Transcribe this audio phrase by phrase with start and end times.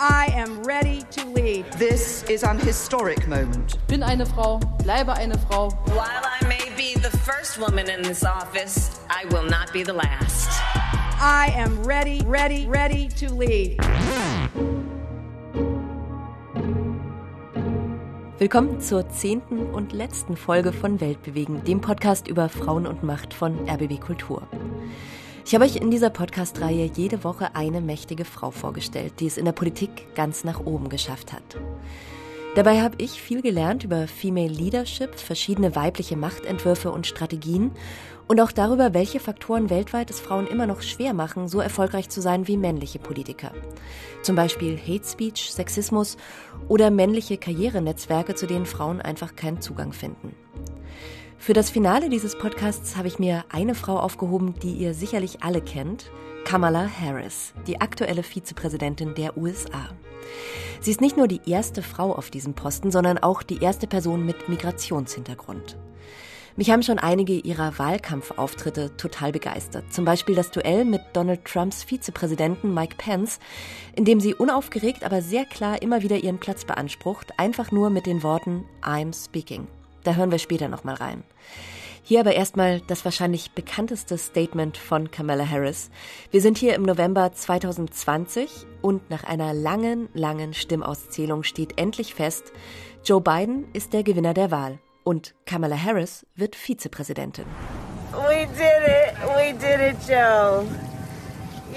[0.00, 1.64] I am ready to lead.
[1.72, 3.76] This is an historic moment.
[3.88, 5.70] Bin eine Frau, bleibe eine Frau.
[5.86, 9.92] While I may be the first woman in this office, I will not be the
[9.92, 10.50] last.
[11.20, 13.80] I am ready, ready, ready to lead.
[18.38, 23.68] Willkommen zur zehnten und letzten Folge von Weltbewegen, dem Podcast über Frauen und Macht von
[23.68, 24.46] RBB Kultur.
[25.48, 29.46] Ich habe euch in dieser Podcast-Reihe jede Woche eine mächtige Frau vorgestellt, die es in
[29.46, 31.56] der Politik ganz nach oben geschafft hat.
[32.54, 37.70] Dabei habe ich viel gelernt über Female Leadership, verschiedene weibliche Machtentwürfe und Strategien
[38.26, 42.20] und auch darüber, welche Faktoren weltweit es Frauen immer noch schwer machen, so erfolgreich zu
[42.20, 43.52] sein wie männliche Politiker.
[44.20, 46.18] Zum Beispiel Hate Speech, Sexismus
[46.68, 50.34] oder männliche Karrierenetzwerke, zu denen Frauen einfach keinen Zugang finden.
[51.38, 55.62] Für das Finale dieses Podcasts habe ich mir eine Frau aufgehoben, die ihr sicherlich alle
[55.62, 56.10] kennt,
[56.44, 59.88] Kamala Harris, die aktuelle Vizepräsidentin der USA.
[60.80, 64.26] Sie ist nicht nur die erste Frau auf diesem Posten, sondern auch die erste Person
[64.26, 65.78] mit Migrationshintergrund.
[66.56, 69.92] Mich haben schon einige ihrer Wahlkampfauftritte total begeistert.
[69.92, 73.38] Zum Beispiel das Duell mit Donald Trumps Vizepräsidenten Mike Pence,
[73.94, 78.06] in dem sie unaufgeregt, aber sehr klar immer wieder ihren Platz beansprucht, einfach nur mit
[78.06, 79.68] den Worten I'm speaking.
[80.08, 81.22] Da hören wir später nochmal rein.
[82.02, 85.90] Hier aber erstmal das wahrscheinlich bekannteste Statement von Kamala Harris.
[86.30, 88.48] Wir sind hier im November 2020
[88.80, 92.54] und nach einer langen, langen Stimmauszählung steht endlich fest,
[93.04, 97.44] Joe Biden ist der Gewinner der Wahl und Kamala Harris wird Vizepräsidentin.
[98.12, 99.14] We did it.
[99.36, 100.64] We did it, Joe.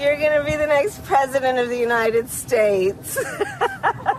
[0.00, 3.18] You're gonna be the next president of the United States.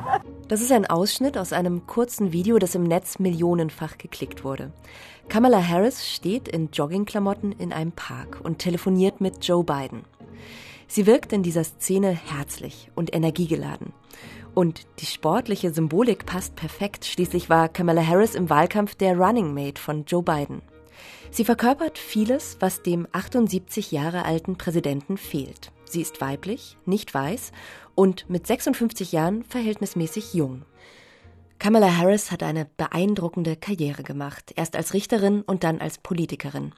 [0.53, 4.71] Das ist ein Ausschnitt aus einem kurzen Video, das im Netz millionenfach geklickt wurde.
[5.27, 10.03] Kamala Harris steht in Joggingklamotten in einem Park und telefoniert mit Joe Biden.
[10.87, 13.93] Sie wirkt in dieser Szene herzlich und energiegeladen.
[14.53, 17.05] Und die sportliche Symbolik passt perfekt.
[17.05, 20.61] Schließlich war Kamala Harris im Wahlkampf der Running Mate von Joe Biden.
[21.31, 25.71] Sie verkörpert vieles, was dem 78 Jahre alten Präsidenten fehlt.
[25.85, 27.51] Sie ist weiblich, nicht weiß
[27.95, 30.63] und mit 56 Jahren verhältnismäßig jung.
[31.59, 36.73] Kamala Harris hat eine beeindruckende Karriere gemacht, erst als Richterin und dann als Politikerin.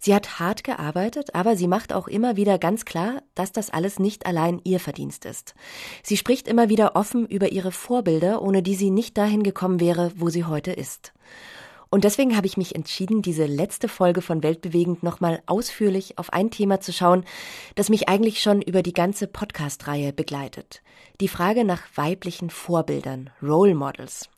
[0.00, 3.98] Sie hat hart gearbeitet, aber sie macht auch immer wieder ganz klar, dass das alles
[3.98, 5.54] nicht allein ihr Verdienst ist.
[6.02, 10.10] Sie spricht immer wieder offen über ihre Vorbilder, ohne die sie nicht dahin gekommen wäre,
[10.16, 11.12] wo sie heute ist.
[11.90, 16.52] Und deswegen habe ich mich entschieden, diese letzte Folge von Weltbewegend nochmal ausführlich auf ein
[16.52, 17.24] Thema zu schauen,
[17.74, 20.82] das mich eigentlich schon über die ganze Podcast-Reihe begleitet.
[21.20, 24.28] Die Frage nach weiblichen Vorbildern, Role Models.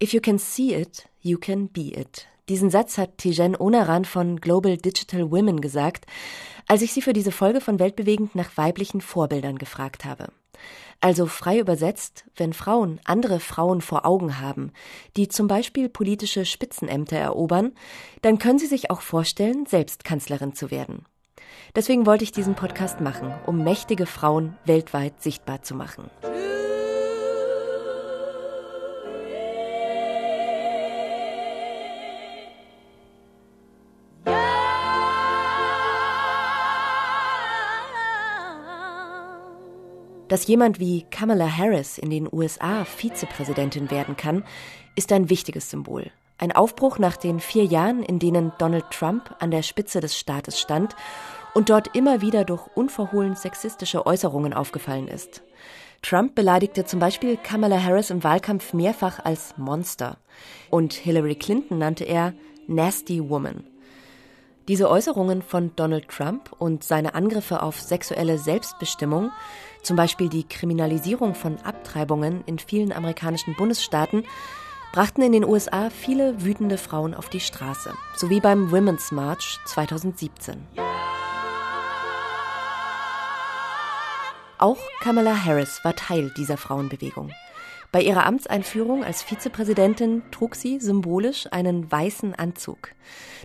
[0.00, 2.28] If you can see it, you can be it.
[2.48, 6.06] Diesen Satz hat Tijen Onaran von Global Digital Women gesagt,
[6.72, 10.28] als ich sie für diese Folge von Weltbewegend nach weiblichen Vorbildern gefragt habe.
[11.02, 14.72] Also frei übersetzt, wenn Frauen andere Frauen vor Augen haben,
[15.18, 17.72] die zum Beispiel politische Spitzenämter erobern,
[18.22, 21.04] dann können sie sich auch vorstellen, selbst Kanzlerin zu werden.
[21.76, 26.10] Deswegen wollte ich diesen Podcast machen, um mächtige Frauen weltweit sichtbar zu machen.
[40.32, 44.44] Dass jemand wie Kamala Harris in den USA Vizepräsidentin werden kann,
[44.94, 46.10] ist ein wichtiges Symbol.
[46.38, 50.58] Ein Aufbruch nach den vier Jahren, in denen Donald Trump an der Spitze des Staates
[50.58, 50.96] stand
[51.52, 55.42] und dort immer wieder durch unverhohlen sexistische Äußerungen aufgefallen ist.
[56.00, 60.16] Trump beleidigte zum Beispiel Kamala Harris im Wahlkampf mehrfach als Monster
[60.70, 62.32] und Hillary Clinton nannte er
[62.66, 63.64] Nasty Woman.
[64.68, 69.32] Diese Äußerungen von Donald Trump und seine Angriffe auf sexuelle Selbstbestimmung
[69.82, 74.24] zum Beispiel die Kriminalisierung von Abtreibungen in vielen amerikanischen Bundesstaaten,
[74.92, 79.58] brachten in den USA viele wütende Frauen auf die Straße, so wie beim Women's March
[79.64, 80.66] 2017.
[84.58, 87.32] Auch Kamala Harris war Teil dieser Frauenbewegung.
[87.92, 92.88] Bei ihrer Amtseinführung als Vizepräsidentin trug sie symbolisch einen weißen Anzug.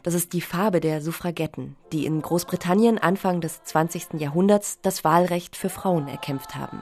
[0.04, 4.14] Das ist die Farbe der Suffragetten, die in Großbritannien Anfang des 20.
[4.14, 6.82] Jahrhunderts das Wahlrecht für Frauen erkämpft haben.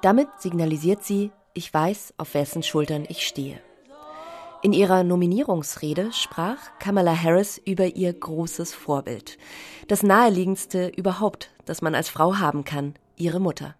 [0.00, 3.60] Damit signalisiert sie, ich weiß, auf wessen Schultern ich stehe.
[4.62, 9.36] In ihrer Nominierungsrede sprach Kamala Harris über ihr großes Vorbild,
[9.88, 13.76] das naheliegendste überhaupt, das man als Frau haben kann, ihre Mutter.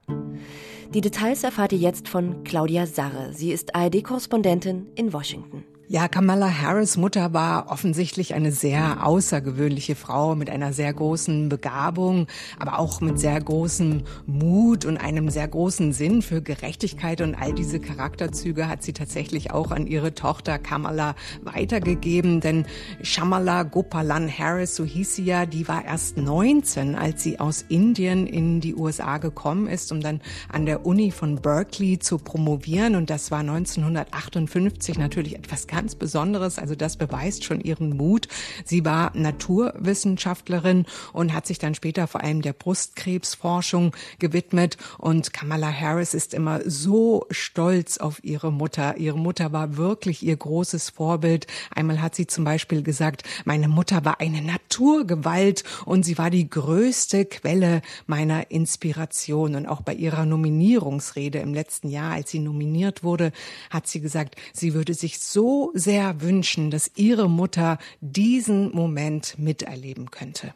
[0.92, 3.32] Die Details erfahrt ihr jetzt von Claudia Sarre.
[3.32, 5.64] Sie ist ARD-Korrespondentin in Washington.
[5.86, 12.26] Ja, Kamala Harris Mutter war offensichtlich eine sehr außergewöhnliche Frau mit einer sehr großen Begabung,
[12.58, 17.20] aber auch mit sehr großem Mut und einem sehr großen Sinn für Gerechtigkeit.
[17.20, 22.64] Und all diese Charakterzüge hat sie tatsächlich auch an ihre Tochter Kamala weitergegeben, denn
[23.02, 28.26] Shamala Gopalan Harris, so hieß sie ja, die war erst 19, als sie aus Indien
[28.26, 32.96] in die USA gekommen ist, um dann an der Uni von Berkeley zu promovieren.
[32.96, 36.61] Und das war 1958 natürlich etwas ganz Besonderes.
[36.61, 38.29] Also das beweist schon ihren Mut.
[38.65, 43.91] Sie war Naturwissenschaftlerin und hat sich dann später vor allem der Brustkrebsforschung
[44.21, 44.76] gewidmet.
[44.99, 48.99] Und Kamala Harris ist immer so stolz auf ihre Mutter.
[48.99, 51.49] Ihre Mutter war wirklich ihr großes Vorbild.
[51.75, 56.49] Einmal hat sie zum Beispiel gesagt, meine Mutter war eine Naturgewalt und sie war die
[56.49, 59.56] größte Quelle meiner Inspiration.
[59.56, 63.32] Und auch bei ihrer Nominierungsrede im letzten Jahr, als sie nominiert wurde,
[63.70, 70.11] hat sie gesagt, sie würde sich so sehr wünschen, dass ihre Mutter diesen Moment miterleben
[70.11, 70.52] könnte.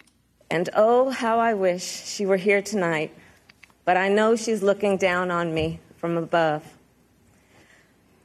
[0.50, 3.10] And oh, how I wish she were here tonight.
[3.84, 6.62] But I know she's looking down on me from above.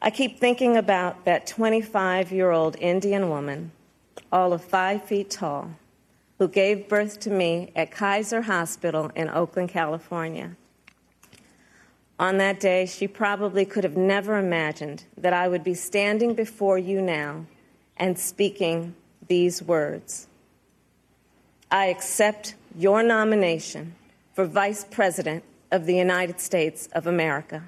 [0.02, 3.72] I keep thinking about that 25 year old Indian woman,
[4.32, 5.72] all of five feet tall,
[6.40, 10.58] who gave birth to me at Kaiser Hospital in Oakland, California.
[12.20, 16.78] On that day, she probably could have never imagined that I would be standing before
[16.78, 17.46] you now
[17.98, 18.96] and speaking
[19.28, 20.28] these words
[21.72, 23.96] I accept your nomination
[24.34, 27.64] for Vice President of the United States of America.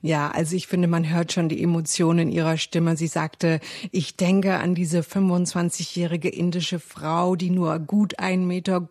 [0.00, 2.96] Ja, also ich finde, man hört schon die Emotionen in ihrer Stimme.
[2.96, 3.60] Sie sagte,
[3.90, 8.88] ich denke an diese 25-jährige indische Frau, die nur gut 1,50 Meter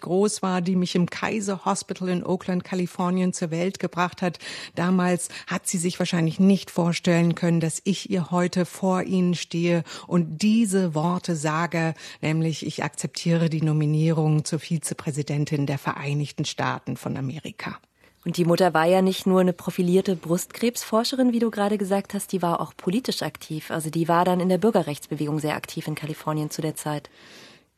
[0.00, 4.38] groß war, die mich im Kaiser Hospital in Oakland, Kalifornien zur Welt gebracht hat.
[4.74, 9.84] Damals hat sie sich wahrscheinlich nicht vorstellen können, dass ich ihr heute vor Ihnen stehe
[10.06, 17.16] und diese Worte sage, nämlich ich akzeptiere die Nominierung zur Vizepräsidentin der Vereinigten Staaten von
[17.16, 17.78] Amerika.
[18.26, 22.32] Und die Mutter war ja nicht nur eine profilierte Brustkrebsforscherin, wie du gerade gesagt hast,
[22.32, 23.70] die war auch politisch aktiv.
[23.70, 27.08] Also die war dann in der Bürgerrechtsbewegung sehr aktiv in Kalifornien zu der Zeit.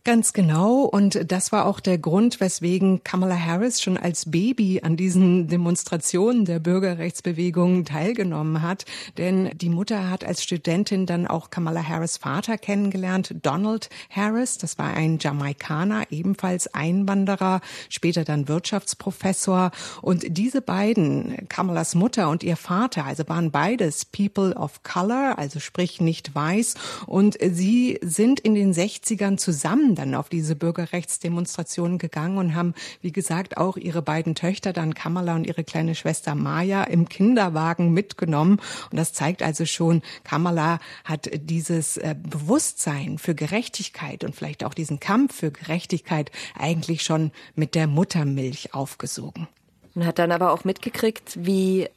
[0.05, 0.85] Ganz genau.
[0.85, 6.47] Und das war auch der Grund, weswegen Kamala Harris schon als Baby an diesen Demonstrationen
[6.47, 8.87] der Bürgerrechtsbewegung teilgenommen hat.
[9.19, 14.56] Denn die Mutter hat als Studentin dann auch Kamala Harris Vater kennengelernt, Donald Harris.
[14.56, 17.61] Das war ein Jamaikaner, ebenfalls Einwanderer,
[17.91, 19.73] später dann Wirtschaftsprofessor.
[20.01, 25.61] Und diese beiden, Kamalas Mutter und ihr Vater, also waren beides People of Color, also
[25.61, 26.77] sprich nicht weiß.
[27.06, 33.12] Und sie sind in den 60ern zusammen dann auf diese Bürgerrechtsdemonstrationen gegangen und haben, wie
[33.12, 38.61] gesagt, auch ihre beiden Töchter, dann Kamala und ihre kleine Schwester Maya, im Kinderwagen mitgenommen.
[38.90, 44.75] Und das zeigt also schon, Kamala hat dieses äh, Bewusstsein für Gerechtigkeit und vielleicht auch
[44.75, 49.49] diesen Kampf für Gerechtigkeit eigentlich schon mit der Muttermilch aufgesogen.
[49.99, 51.89] Und hat dann aber auch mitgekriegt, wie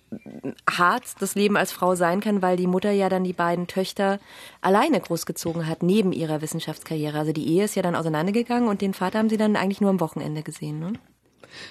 [0.67, 4.19] hart das Leben als Frau sein kann, weil die Mutter ja dann die beiden Töchter
[4.59, 7.19] alleine großgezogen hat, neben ihrer Wissenschaftskarriere.
[7.19, 9.91] Also die Ehe ist ja dann auseinandergegangen und den Vater haben sie dann eigentlich nur
[9.91, 10.79] am Wochenende gesehen.
[10.79, 10.93] Ne?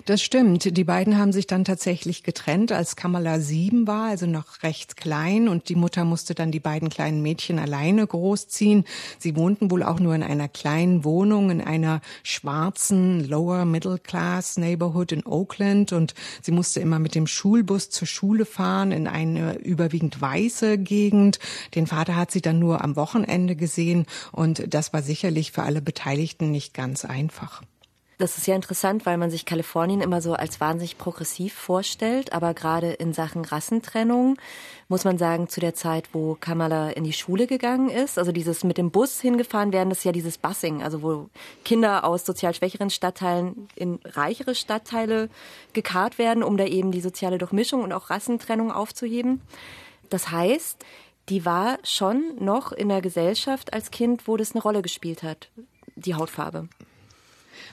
[0.05, 0.77] Das stimmt.
[0.77, 5.49] Die beiden haben sich dann tatsächlich getrennt, als Kamala sieben war, also noch recht klein.
[5.49, 8.85] Und die Mutter musste dann die beiden kleinen Mädchen alleine großziehen.
[9.19, 14.57] Sie wohnten wohl auch nur in einer kleinen Wohnung in einer schwarzen Lower Middle Class
[14.57, 15.93] Neighborhood in Oakland.
[15.93, 21.39] Und sie musste immer mit dem Schulbus zur Schule fahren in eine überwiegend weiße Gegend.
[21.75, 24.07] Den Vater hat sie dann nur am Wochenende gesehen.
[24.33, 27.63] Und das war sicherlich für alle Beteiligten nicht ganz einfach.
[28.21, 32.53] Das ist ja interessant, weil man sich Kalifornien immer so als wahnsinnig progressiv vorstellt, aber
[32.53, 34.37] gerade in Sachen Rassentrennung
[34.89, 38.63] muss man sagen, zu der Zeit, wo Kamala in die Schule gegangen ist, also dieses
[38.63, 41.31] mit dem Bus hingefahren werden, das ist ja dieses Busing, also wo
[41.65, 45.31] Kinder aus sozial schwächeren Stadtteilen in reichere Stadtteile
[45.73, 49.41] gekarrt werden, um da eben die soziale Durchmischung und auch Rassentrennung aufzuheben.
[50.11, 50.85] Das heißt,
[51.31, 55.49] die war schon noch in der Gesellschaft als Kind, wo das eine Rolle gespielt hat,
[55.97, 56.69] die Hautfarbe.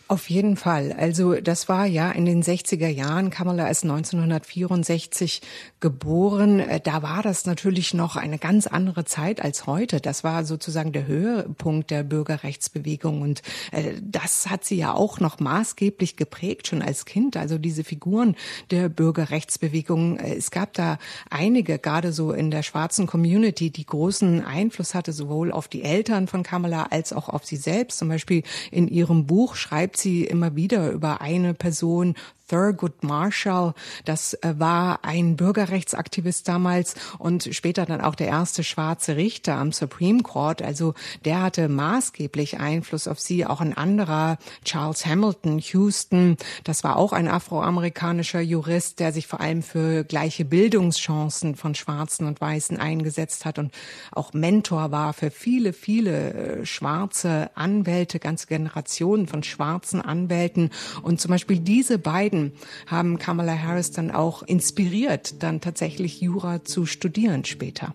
[0.09, 0.93] Auf jeden Fall.
[0.93, 3.29] Also das war ja in den 60er Jahren.
[3.29, 5.41] Kamala ist 1964
[5.81, 6.61] geboren.
[6.61, 9.99] Äh, da war das natürlich noch eine ganz andere Zeit als heute.
[9.99, 13.21] Das war sozusagen der Höhepunkt der Bürgerrechtsbewegung.
[13.21, 13.41] Und
[13.73, 17.35] äh, das hat sie ja auch noch maßgeblich geprägt, schon als Kind.
[17.35, 18.37] Also diese Figuren
[18.71, 20.19] der Bürgerrechtsbewegung.
[20.19, 20.99] Äh, es gab da
[21.29, 26.27] einige, gerade so in der schwarzen Community, die großen Einfluss hatte, sowohl auf die Eltern
[26.27, 27.97] von Kamala als auch auf sie selbst.
[27.97, 32.15] Zum Beispiel in ihrem Buch schreibt sie immer wieder über eine Person,
[32.47, 33.73] Thurgood Marshall.
[34.05, 39.71] Das äh, war ein Bürgerrechtsaktivist damals und später dann auch der erste schwarze Richter am
[39.71, 40.61] Supreme Court.
[40.61, 40.93] Also
[41.25, 43.45] der hatte maßgeblich Einfluss auf sie.
[43.45, 49.41] Auch ein anderer, Charles Hamilton, Houston, das war auch ein afroamerikanischer Jurist, der sich vor
[49.41, 53.73] allem für gleiche Bildungschancen von Schwarzen und Weißen eingesetzt hat und
[54.11, 60.71] auch Mentor war für viele, viele äh, schwarze Anwälte, ganze Generationen von schwarzen Anwälten.
[61.01, 62.36] Und zum Beispiel diese beiden
[62.85, 67.91] haben Kamala Harris dann auch inspiriert, dann tatsächlich Jura zu studieren später.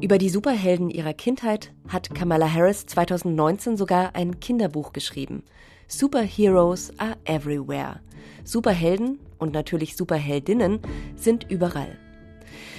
[0.00, 5.42] Über die Superhelden ihrer Kindheit hat Kamala Harris 2019 sogar ein Kinderbuch geschrieben.
[5.88, 8.00] Superheroes are everywhere.
[8.44, 10.80] Superhelden und natürlich Superheldinnen
[11.16, 11.98] sind überall.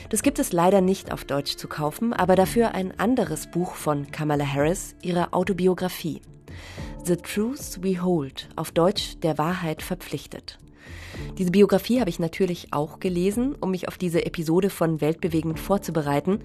[0.09, 4.11] Das gibt es leider nicht auf Deutsch zu kaufen, aber dafür ein anderes Buch von
[4.11, 6.21] Kamala Harris, ihre Autobiografie.
[7.03, 10.59] The Truth We Hold, auf Deutsch Der Wahrheit verpflichtet.
[11.37, 16.39] Diese Biografie habe ich natürlich auch gelesen, um mich auf diese Episode von Weltbewegend vorzubereiten.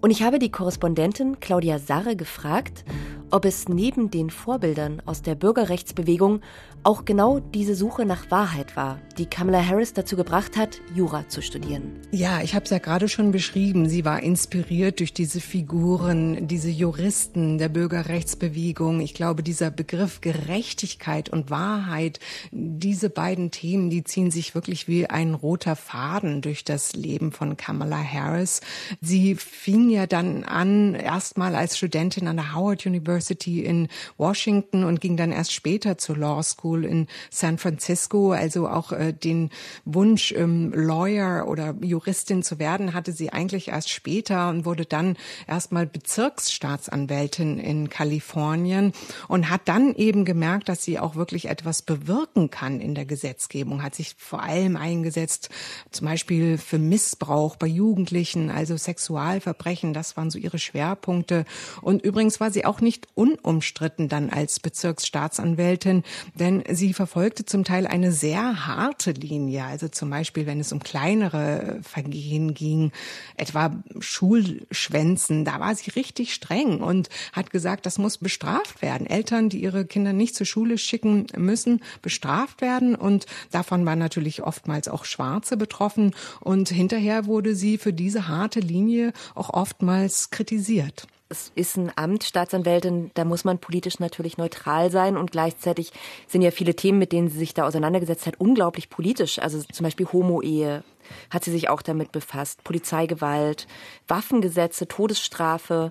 [0.00, 2.84] Und ich habe die Korrespondentin Claudia Sarre gefragt,
[3.30, 6.40] ob es neben den Vorbildern aus der Bürgerrechtsbewegung
[6.84, 11.42] auch genau diese Suche nach Wahrheit war, die Kamala Harris dazu gebracht hat, Jura zu
[11.42, 12.00] studieren.
[12.10, 13.88] Ja, ich habe es ja gerade schon beschrieben.
[13.88, 19.00] Sie war inspiriert durch diese Figuren, diese Juristen der Bürgerrechtsbewegung.
[19.00, 22.18] Ich glaube, dieser Begriff Gerechtigkeit und Wahrheit,
[22.50, 27.56] diese beiden Themen, die ziehen sich wirklich wie ein roter Faden durch das Leben von
[27.56, 28.60] Kamala Harris.
[29.00, 35.00] Sie fing ja dann an, erstmal als Studentin an der Howard University in Washington und
[35.00, 38.32] ging dann erst später zur Law School in San Francisco.
[38.32, 39.50] Also auch äh, den
[39.84, 45.16] Wunsch, ähm, Lawyer oder Juristin zu werden, hatte sie eigentlich erst später und wurde dann
[45.46, 48.92] erstmal Bezirksstaatsanwältin in Kalifornien
[49.28, 53.82] und hat dann eben gemerkt, dass sie auch wirklich etwas bewirken kann in der Gesetzgebung,
[53.82, 55.50] hat sich vor allem eingesetzt,
[55.90, 59.92] zum Beispiel für Missbrauch bei Jugendlichen, also Sexualverbrechen.
[59.92, 61.44] Das waren so ihre Schwerpunkte.
[61.80, 66.02] Und übrigens war sie auch nicht unumstritten dann als Bezirksstaatsanwältin,
[66.34, 69.64] denn sie verfolgte zum Teil eine sehr harte Linie.
[69.64, 72.92] Also zum Beispiel, wenn es um kleinere Vergehen ging,
[73.36, 79.06] etwa Schulschwänzen, da war sie richtig streng und hat gesagt, das muss bestraft werden.
[79.06, 82.94] Eltern, die ihre Kinder nicht zur Schule schicken müssen, bestraft werden.
[82.94, 86.14] Und davon waren natürlich oftmals auch Schwarze betroffen.
[86.40, 91.06] Und hinterher wurde sie für diese harte Linie auch oft oftmals kritisiert.
[91.32, 95.90] Es ist ein Amt, Staatsanwältin, da muss man politisch natürlich neutral sein und gleichzeitig
[96.28, 99.38] sind ja viele Themen, mit denen sie sich da auseinandergesetzt hat, unglaublich politisch.
[99.38, 100.84] Also zum Beispiel Homo-Ehe
[101.30, 103.66] hat sie sich auch damit befasst, Polizeigewalt,
[104.08, 105.90] Waffengesetze, Todesstrafe.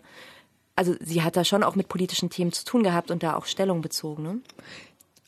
[0.75, 3.45] Also sie hat da schon auch mit politischen Themen zu tun gehabt und da auch
[3.45, 4.21] Stellung bezogen.
[4.21, 4.39] Ne?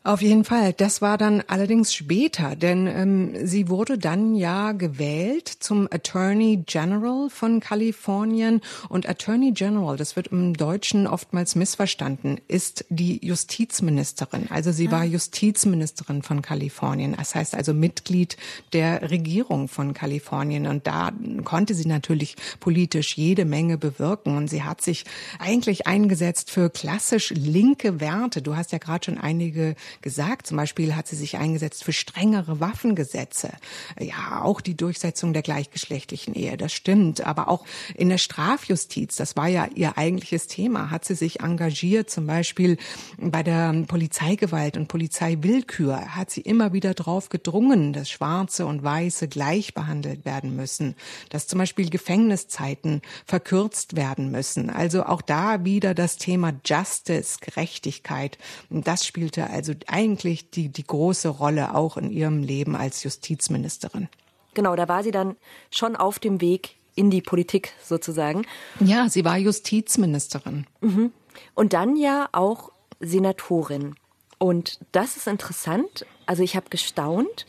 [0.05, 0.73] Auf jeden Fall.
[0.73, 7.29] Das war dann allerdings später, denn ähm, sie wurde dann ja gewählt zum Attorney General
[7.29, 8.59] von Kalifornien.
[8.89, 14.47] Und Attorney General, das wird im Deutschen oftmals missverstanden, ist die Justizministerin.
[14.49, 14.91] Also sie ah.
[14.91, 17.15] war Justizministerin von Kalifornien.
[17.17, 18.35] Das heißt also Mitglied
[18.73, 20.67] der Regierung von Kalifornien.
[20.67, 21.11] Und da
[21.45, 24.35] konnte sie natürlich politisch jede Menge bewirken.
[24.35, 25.05] Und sie hat sich
[25.39, 28.41] eigentlich eingesetzt für klassisch linke Werte.
[28.41, 30.47] Du hast ja gerade schon einige gesagt.
[30.47, 33.51] Zum Beispiel hat sie sich eingesetzt für strengere Waffengesetze.
[33.99, 37.21] Ja, auch die Durchsetzung der gleichgeschlechtlichen Ehe, das stimmt.
[37.25, 42.09] Aber auch in der Strafjustiz, das war ja ihr eigentliches Thema, hat sie sich engagiert.
[42.09, 42.77] Zum Beispiel
[43.17, 49.27] bei der Polizeigewalt und Polizeiwillkür hat sie immer wieder darauf gedrungen, dass Schwarze und Weiße
[49.27, 50.95] gleich behandelt werden müssen,
[51.29, 54.69] dass zum Beispiel Gefängniszeiten verkürzt werden müssen.
[54.69, 58.37] Also auch da wieder das Thema Justice, Gerechtigkeit.
[58.69, 64.07] Das spielte also eigentlich die, die große Rolle auch in ihrem Leben als Justizministerin.
[64.53, 65.35] Genau, da war sie dann
[65.71, 68.45] schon auf dem Weg in die Politik sozusagen.
[68.79, 70.67] Ja, sie war Justizministerin.
[70.81, 71.11] Mhm.
[71.55, 73.95] Und dann ja auch Senatorin.
[74.37, 76.05] Und das ist interessant.
[76.25, 77.45] Also ich habe gestaunt,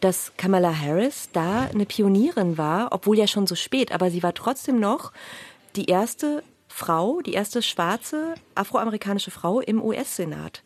[0.00, 4.34] dass Kamala Harris da eine Pionierin war, obwohl ja schon so spät, aber sie war
[4.34, 5.12] trotzdem noch
[5.76, 10.62] die erste Frau, die erste schwarze afroamerikanische Frau im US-Senat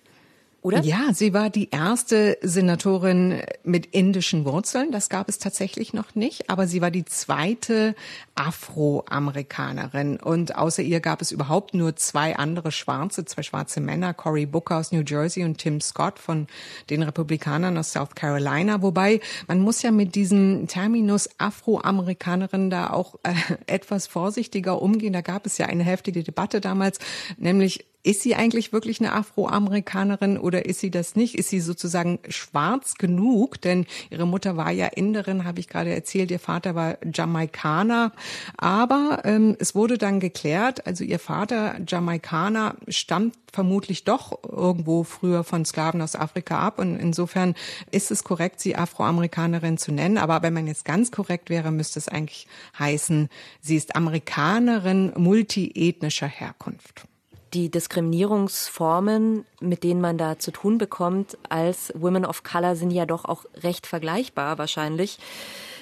[0.62, 0.80] oder?
[0.82, 4.92] Ja, sie war die erste Senatorin mit indischen Wurzeln.
[4.92, 6.50] Das gab es tatsächlich noch nicht.
[6.50, 7.96] Aber sie war die zweite
[8.36, 10.20] Afroamerikanerin.
[10.20, 14.76] Und außer ihr gab es überhaupt nur zwei andere Schwarze, zwei schwarze Männer, Cory Booker
[14.76, 16.46] aus New Jersey und Tim Scott von
[16.90, 18.82] den Republikanern aus South Carolina.
[18.82, 23.34] Wobei man muss ja mit diesem Terminus Afroamerikanerin da auch äh,
[23.66, 25.12] etwas vorsichtiger umgehen.
[25.12, 27.00] Da gab es ja eine heftige Debatte damals,
[27.36, 31.36] nämlich ist sie eigentlich wirklich eine Afroamerikanerin oder ist sie das nicht?
[31.36, 33.60] Ist sie sozusagen schwarz genug?
[33.60, 38.12] Denn ihre Mutter war ja Inderin, habe ich gerade erzählt, ihr Vater war Jamaikaner.
[38.56, 45.44] Aber ähm, es wurde dann geklärt, also ihr Vater Jamaikaner stammt vermutlich doch irgendwo früher
[45.44, 46.80] von Sklaven aus Afrika ab.
[46.80, 47.54] Und insofern
[47.92, 50.18] ist es korrekt, sie Afroamerikanerin zu nennen.
[50.18, 53.28] Aber wenn man jetzt ganz korrekt wäre, müsste es eigentlich heißen,
[53.60, 57.06] sie ist Amerikanerin multiethnischer Herkunft
[57.54, 63.06] die Diskriminierungsformen, mit denen man da zu tun bekommt als Women of Color, sind ja
[63.06, 65.18] doch auch recht vergleichbar wahrscheinlich.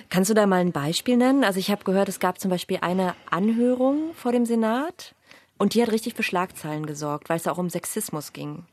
[0.09, 1.45] Kannst du da mal ein Beispiel nennen?
[1.45, 5.15] Also ich habe gehört, es gab zum Beispiel eine Anhörung vor dem Senat
[5.59, 8.65] und die hat richtig für Schlagzeilen gesorgt, weil es auch um Sexismus ging.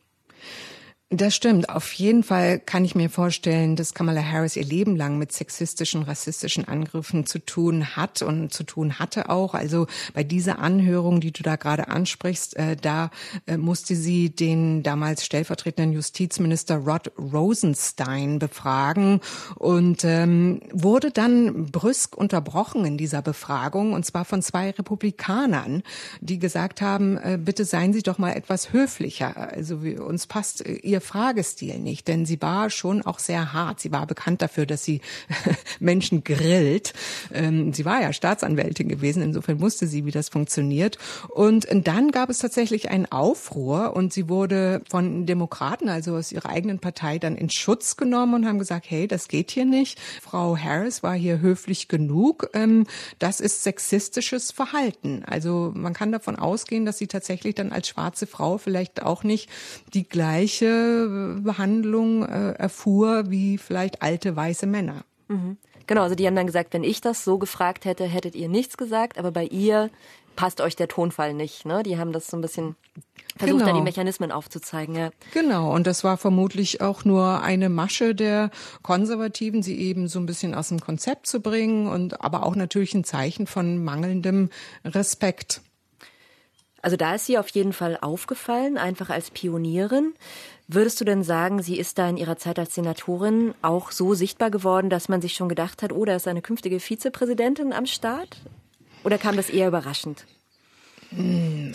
[1.10, 1.70] Das stimmt.
[1.70, 6.04] Auf jeden Fall kann ich mir vorstellen, dass Kamala Harris ihr Leben lang mit sexistischen,
[6.04, 9.54] rassistischen Angriffen zu tun hat und zu tun hatte auch.
[9.54, 13.10] Also bei dieser Anhörung, die du da gerade ansprichst, äh, da
[13.46, 19.22] äh, musste sie den damals stellvertretenden Justizminister Rod Rosenstein befragen
[19.56, 25.84] und ähm, wurde dann brüsk unterbrochen in dieser Befragung und zwar von zwei Republikanern,
[26.20, 29.38] die gesagt haben, äh, bitte seien Sie doch mal etwas höflicher.
[29.38, 33.54] Also wir, uns passt äh, ihr ihr Fragestil nicht, denn sie war schon auch sehr
[33.54, 33.80] hart.
[33.80, 35.02] Sie war bekannt dafür, dass sie
[35.80, 36.94] Menschen grillt.
[37.32, 40.98] Ähm, sie war ja Staatsanwältin gewesen, insofern wusste sie, wie das funktioniert.
[41.30, 46.50] Und dann gab es tatsächlich einen Aufruhr und sie wurde von Demokraten, also aus ihrer
[46.50, 50.00] eigenen Partei, dann in Schutz genommen und haben gesagt, hey, das geht hier nicht.
[50.22, 52.50] Frau Harris war hier höflich genug.
[52.54, 52.88] Ähm,
[53.20, 55.24] das ist sexistisches Verhalten.
[55.28, 59.50] Also man kann davon ausgehen, dass sie tatsächlich dann als schwarze Frau vielleicht auch nicht
[59.94, 60.87] die gleiche
[61.44, 65.04] Behandlung äh, erfuhr wie vielleicht alte weiße Männer.
[65.28, 65.58] Mhm.
[65.88, 68.78] Genau, also die haben dann gesagt, wenn ich das so gefragt hätte, hättet ihr nichts
[68.78, 69.90] gesagt, aber bei ihr
[70.36, 71.66] passt euch der Tonfall nicht.
[71.66, 71.84] Ne?
[71.84, 72.76] Die haben das so ein bisschen
[73.38, 73.72] versucht, genau.
[73.72, 74.96] da die Mechanismen aufzuzeigen.
[74.96, 75.10] Ja.
[75.34, 78.52] Genau, und das war vermutlich auch nur eine Masche der
[78.84, 82.94] Konservativen, sie eben so ein bisschen aus dem Konzept zu bringen und aber auch natürlich
[82.94, 84.50] ein Zeichen von mangelndem
[84.86, 85.62] Respekt.
[86.82, 90.14] Also da ist sie auf jeden Fall aufgefallen, einfach als Pionierin.
[90.70, 94.52] Würdest du denn sagen, sie ist da in ihrer Zeit als Senatorin auch so sichtbar
[94.52, 98.42] geworden, dass man sich schon gedacht hat, oh, ist eine künftige Vizepräsidentin am Start?
[99.06, 100.26] Oder kam das eher überraschend?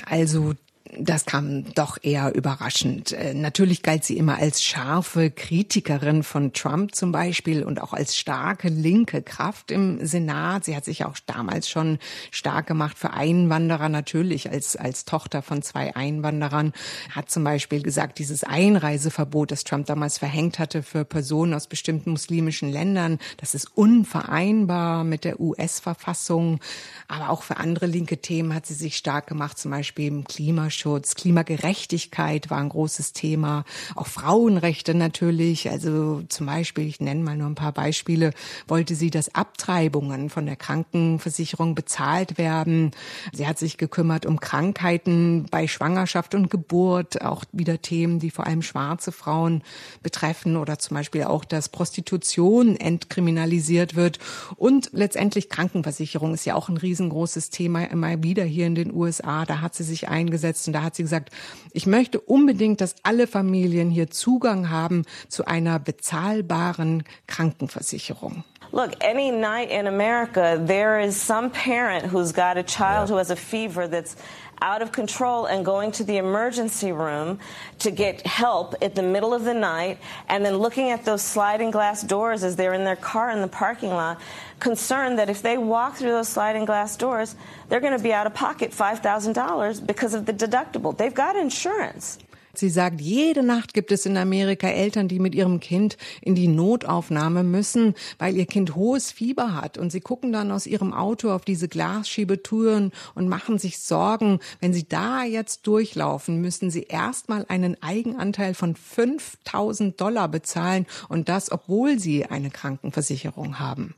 [0.04, 0.52] Also
[0.98, 3.12] das kam doch eher überraschend.
[3.12, 8.16] Äh, natürlich galt sie immer als scharfe Kritikerin von Trump zum Beispiel und auch als
[8.16, 10.66] starke linke Kraft im Senat.
[10.66, 11.98] Sie hat sich auch damals schon
[12.30, 16.72] stark gemacht für Einwanderer, natürlich als, als Tochter von zwei Einwanderern.
[17.10, 22.10] Hat zum Beispiel gesagt, dieses Einreiseverbot, das Trump damals verhängt hatte für Personen aus bestimmten
[22.10, 26.60] muslimischen Ländern, das ist unvereinbar mit der US-Verfassung.
[27.08, 30.81] Aber auch für andere linke Themen hat sie sich stark gemacht, zum Beispiel im Klimaschutz
[30.82, 33.64] Klimaschutz, Klimagerechtigkeit war ein großes Thema,
[33.94, 35.70] auch Frauenrechte natürlich.
[35.70, 38.32] Also zum Beispiel, ich nenne mal nur ein paar Beispiele,
[38.66, 42.90] wollte sie, dass Abtreibungen von der Krankenversicherung bezahlt werden.
[43.32, 48.48] Sie hat sich gekümmert um Krankheiten bei Schwangerschaft und Geburt, auch wieder Themen, die vor
[48.48, 49.62] allem schwarze Frauen
[50.02, 54.18] betreffen oder zum Beispiel auch, dass Prostitution entkriminalisiert wird
[54.56, 59.44] und letztendlich Krankenversicherung ist ja auch ein riesengroßes Thema immer wieder hier in den USA.
[59.44, 61.28] Da hat sie sich eingesetzt und da hat sie gesagt,
[61.72, 68.44] ich möchte unbedingt, dass alle Familien hier Zugang haben zu einer bezahlbaren Krankenversicherung.
[68.72, 73.30] Look, any night in America, there is some parent who's got a child who has
[73.30, 74.16] a fever that's
[74.62, 77.38] out of control and going to the emergency room
[77.80, 79.98] to get help at the middle of the night
[80.28, 83.48] and then looking at those sliding glass doors as they're in their car in the
[83.48, 84.20] parking lot,
[84.60, 87.34] concerned that if they walk through those sliding glass doors,
[87.68, 90.96] they're going to be out of pocket $5,000 because of the deductible.
[90.96, 92.18] They've got insurance.
[92.54, 96.48] Sie sagt, jede Nacht gibt es in Amerika Eltern, die mit ihrem Kind in die
[96.48, 99.78] Notaufnahme müssen, weil ihr Kind hohes Fieber hat.
[99.78, 104.40] Und sie gucken dann aus ihrem Auto auf diese Glasschiebetüren und machen sich Sorgen.
[104.60, 110.86] Wenn sie da jetzt durchlaufen, müssen sie erstmal einen Eigenanteil von 5000 Dollar bezahlen.
[111.08, 113.94] Und das, obwohl sie eine Krankenversicherung haben.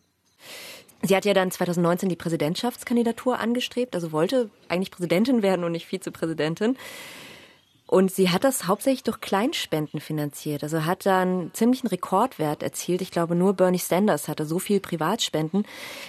[1.02, 5.86] Sie hat ja dann 2019 die Präsidentschaftskandidatur angestrebt, also wollte eigentlich Präsidentin werden und nicht
[5.86, 6.76] Vizepräsidentin.
[7.86, 10.62] Und sie hat das hauptsächlich durch Kleinspenden finanziert.
[10.62, 13.02] Also hat ziemlich einen Rekordwert erzielt.
[13.02, 15.66] Ich glaube, nur Bernie Sanders hatte so viel Privatspenden.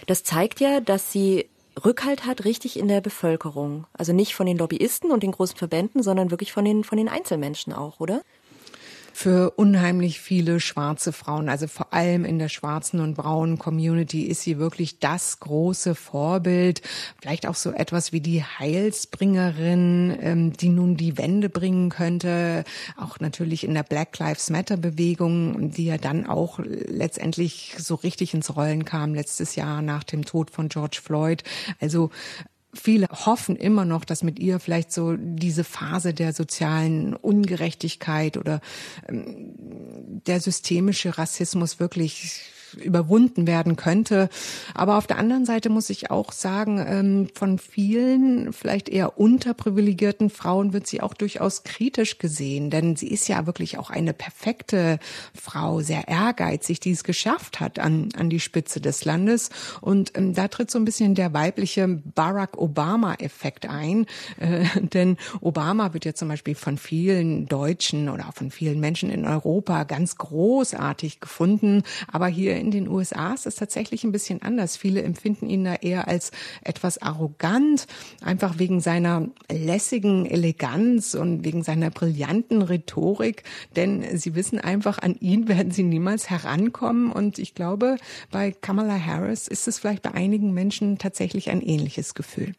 [0.07, 1.49] Das zeigt ja, dass sie
[1.83, 3.85] Rückhalt hat richtig in der Bevölkerung.
[3.91, 7.09] Also nicht von den Lobbyisten und den großen Verbänden, sondern wirklich von den, von den
[7.09, 8.21] Einzelmenschen auch, oder?
[9.15, 11.47] Für unheimlich viele schwarze Frauen.
[11.47, 16.81] Also vor allem in der schwarzen und braunen Community ist sie wirklich das große Vorbild.
[17.21, 22.65] Vielleicht auch so etwas wie die Heilsbringerin, ähm, die nun die Wende bringen könnte.
[22.97, 28.33] Auch natürlich in der Black Lives Matter Bewegung, die ja dann auch letztendlich so richtig
[28.33, 31.45] ins Rollen kam letztes Jahr nach dem Tod von George Floyd.
[31.79, 32.09] Also
[32.75, 38.61] viele hoffen immer noch, dass mit ihr vielleicht so diese Phase der sozialen Ungerechtigkeit oder
[39.07, 39.53] ähm,
[40.27, 42.41] der systemische Rassismus wirklich
[42.73, 44.29] überwunden werden könnte.
[44.73, 50.29] Aber auf der anderen Seite muss ich auch sagen, ähm, von vielen vielleicht eher unterprivilegierten
[50.29, 54.99] Frauen wird sie auch durchaus kritisch gesehen, denn sie ist ja wirklich auch eine perfekte
[55.33, 59.49] Frau, sehr ehrgeizig, die es geschafft hat an, an die Spitze des Landes.
[59.81, 64.05] Und ähm, da tritt so ein bisschen der weibliche Barack Obama-Effekt ein,
[64.39, 69.25] äh, denn Obama wird ja zum Beispiel von vielen Deutschen oder von vielen Menschen in
[69.25, 74.77] Europa ganz großartig gefunden, aber hier in den USA ist es tatsächlich ein bisschen anders.
[74.77, 76.31] Viele empfinden ihn da eher als
[76.63, 77.87] etwas arrogant,
[78.21, 83.43] einfach wegen seiner lässigen Eleganz und wegen seiner brillanten Rhetorik.
[83.75, 87.11] Denn sie wissen einfach, an ihn werden sie niemals herankommen.
[87.11, 87.97] Und ich glaube,
[88.31, 92.53] bei Kamala Harris ist es vielleicht bei einigen Menschen tatsächlich ein ähnliches Gefühl.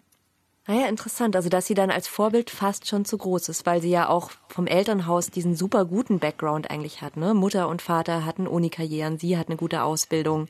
[0.66, 1.36] Naja, interessant.
[1.36, 4.30] Also, dass sie dann als Vorbild fast schon zu groß ist, weil sie ja auch
[4.48, 7.16] vom Elternhaus diesen super guten Background eigentlich hat.
[7.16, 7.34] Ne?
[7.34, 10.48] Mutter und Vater hatten Uni-Karrieren, sie hat eine gute Ausbildung.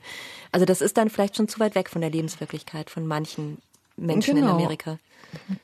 [0.51, 3.59] Also, das ist dann vielleicht schon zu weit weg von der Lebenswirklichkeit von manchen
[3.95, 4.47] Menschen genau.
[4.47, 4.99] in Amerika.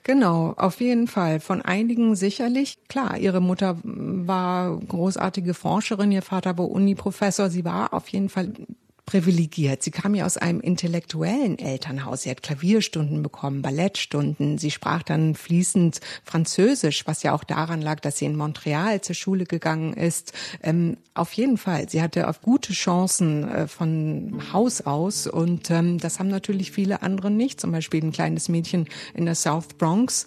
[0.02, 1.40] Genau, auf jeden Fall.
[1.40, 2.78] Von einigen sicherlich.
[2.88, 7.50] Klar, ihre Mutter war großartige Forscherin, ihr Vater war Uni-Professor.
[7.50, 8.52] Sie war auf jeden Fall
[9.06, 9.82] privilegiert.
[9.82, 12.22] Sie kam ja aus einem intellektuellen Elternhaus.
[12.22, 14.58] Sie hat Klavierstunden bekommen, Ballettstunden.
[14.58, 19.14] Sie sprach dann fließend Französisch, was ja auch daran lag, dass sie in Montreal zur
[19.14, 20.32] Schule gegangen ist.
[20.62, 21.88] Ähm, auf jeden Fall.
[21.88, 27.02] Sie hatte auf gute Chancen äh, von Haus aus und ähm, das haben natürlich viele
[27.02, 27.60] andere nicht.
[27.60, 30.26] Zum Beispiel ein kleines Mädchen in der South Bronx.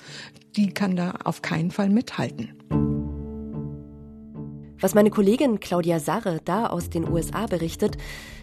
[0.55, 2.96] Die kann da auf keinen Fall mithalten.
[4.79, 7.97] Was meine Kollegin Claudia Sarre da aus den USA berichtet,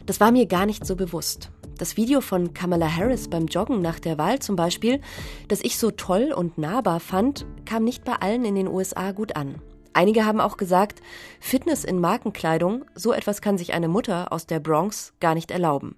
[0.05, 1.51] das war mir gar nicht so bewusst.
[1.79, 5.01] Das Video von Kamala Harris beim Joggen nach der Wahl zum Beispiel,
[5.49, 9.37] das ich so toll und nahbar fand, kam nicht bei allen in den USA gut
[9.37, 9.61] an.
[9.93, 11.03] Einige haben auch gesagt,
[11.39, 15.97] Fitness in Markenkleidung, so etwas kann sich eine Mutter aus der Bronx gar nicht erlauben.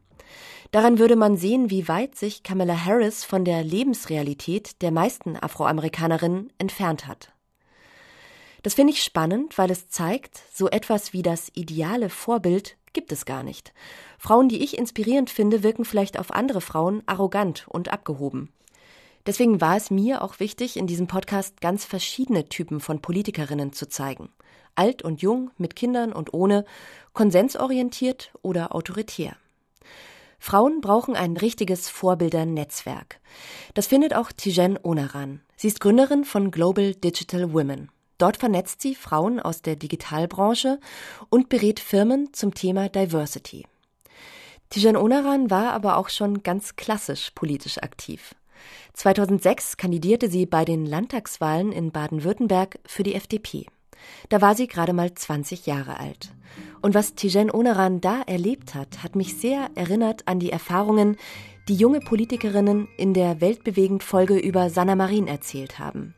[0.71, 6.53] Daran würde man sehen, wie weit sich Kamala Harris von der Lebensrealität der meisten Afroamerikanerinnen
[6.59, 7.36] entfernt hat.
[8.67, 13.25] Das finde ich spannend, weil es zeigt, so etwas wie das ideale Vorbild gibt es
[13.25, 13.73] gar nicht.
[14.19, 18.49] Frauen, die ich inspirierend finde, wirken vielleicht auf andere Frauen arrogant und abgehoben.
[19.25, 23.89] Deswegen war es mir auch wichtig, in diesem Podcast ganz verschiedene Typen von Politikerinnen zu
[23.89, 24.31] zeigen.
[24.75, 26.65] Alt und jung, mit Kindern und ohne,
[27.13, 29.37] konsensorientiert oder autoritär.
[30.41, 33.21] Frauen brauchen ein richtiges Vorbildernetzwerk.
[33.75, 35.41] Das findet auch Tijen Onaran.
[35.55, 37.93] Sie ist Gründerin von Global Digital Women.
[38.19, 40.81] Dort vernetzt sie Frauen aus der Digitalbranche
[41.29, 43.67] und berät Firmen zum Thema Diversity.
[44.71, 48.35] Tijan Onaran war aber auch schon ganz klassisch politisch aktiv.
[48.95, 53.67] 2006 kandidierte sie bei den Landtagswahlen in Baden-Württemberg für die FDP.
[54.29, 56.33] Da war sie gerade mal 20 Jahre alt.
[56.83, 61.17] Und was Tijen Onaran da erlebt hat, hat mich sehr erinnert an die Erfahrungen,
[61.69, 66.15] die junge Politikerinnen in der Weltbewegend Folge über Sanna Marin erzählt haben.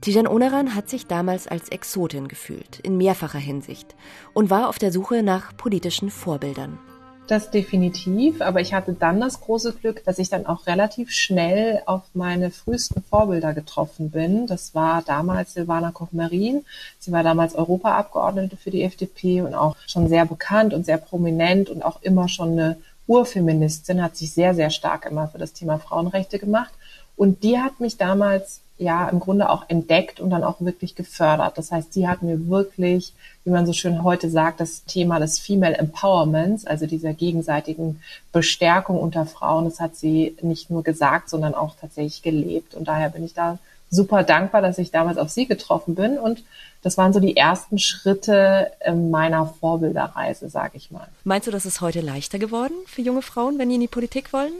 [0.00, 3.94] Tijan Onaran hat sich damals als Exotin gefühlt, in mehrfacher Hinsicht,
[4.34, 6.78] und war auf der Suche nach politischen Vorbildern.
[7.26, 11.82] Das definitiv, aber ich hatte dann das große Glück, dass ich dann auch relativ schnell
[11.86, 14.46] auf meine frühesten Vorbilder getroffen bin.
[14.46, 16.64] Das war damals Silvana Koch-Marin.
[17.00, 21.68] Sie war damals Europaabgeordnete für die FDP und auch schon sehr bekannt und sehr prominent
[21.68, 22.76] und auch immer schon eine
[23.08, 26.72] Urfeministin, hat sich sehr, sehr stark immer für das Thema Frauenrechte gemacht.
[27.16, 31.56] Und die hat mich damals ja im Grunde auch entdeckt und dann auch wirklich gefördert.
[31.56, 35.38] Das heißt, sie hat mir wirklich, wie man so schön heute sagt, das Thema des
[35.38, 41.54] Female Empowerments, also dieser gegenseitigen Bestärkung unter Frauen, das hat sie nicht nur gesagt, sondern
[41.54, 42.74] auch tatsächlich gelebt.
[42.74, 43.58] Und daher bin ich da
[43.90, 46.18] super dankbar, dass ich damals auf sie getroffen bin.
[46.18, 46.42] Und
[46.82, 51.08] das waren so die ersten Schritte meiner Vorbilderreise, sage ich mal.
[51.24, 54.32] Meinst du, das ist heute leichter geworden für junge Frauen, wenn die in die Politik
[54.32, 54.52] wollen?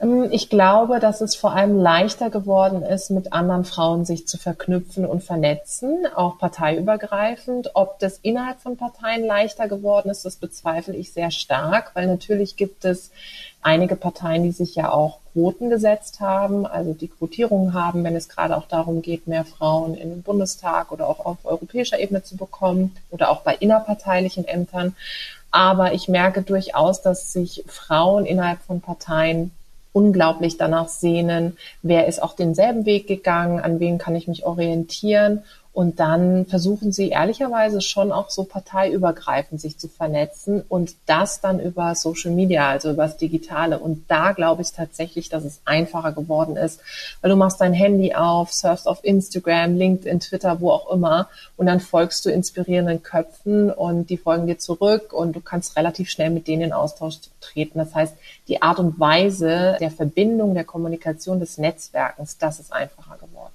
[0.00, 4.38] Ähm, ich glaube, dass es vor allem leichter geworden ist, mit anderen Frauen sich zu
[4.38, 7.70] verknüpfen und vernetzen, auch parteiübergreifend.
[7.74, 12.56] Ob das innerhalb von Parteien leichter geworden ist, das bezweifle ich sehr stark, weil natürlich
[12.56, 13.10] gibt es
[13.62, 18.28] einige Parteien, die sich ja auch Quoten gesetzt haben, also die Quotierungen haben, wenn es
[18.28, 22.36] gerade auch darum geht, mehr Frauen in den Bundestag oder auch auf europäischer Ebene zu
[22.36, 24.94] bekommen oder auch bei innerparteilichen Ämtern.
[25.50, 29.50] Aber ich merke durchaus, dass sich Frauen innerhalb von Parteien
[29.94, 35.44] unglaublich danach sehnen, wer ist auch denselben Weg gegangen, an wen kann ich mich orientieren
[35.74, 41.58] und dann versuchen sie ehrlicherweise schon auch so parteiübergreifend sich zu vernetzen und das dann
[41.58, 43.80] über Social Media, also über das Digitale.
[43.80, 46.80] Und da glaube ich tatsächlich, dass es einfacher geworden ist,
[47.20, 51.66] weil du machst dein Handy auf, surfst auf Instagram, LinkedIn, Twitter, wo auch immer und
[51.66, 56.30] dann folgst du inspirierenden Köpfen und die folgen dir zurück und du kannst relativ schnell
[56.30, 57.80] mit denen in Austausch treten.
[57.80, 58.14] Das heißt,
[58.46, 63.53] die Art und Weise der Verbindung, der Kommunikation, des Netzwerkens, das ist einfacher geworden.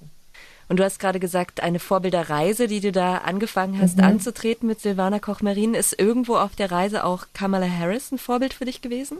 [0.70, 4.04] Und du hast gerade gesagt, eine Vorbilderreise, die du da angefangen hast mhm.
[4.04, 8.66] anzutreten mit Silvana Koch-Marin, ist irgendwo auf der Reise auch Kamala Harris ein Vorbild für
[8.66, 9.18] dich gewesen?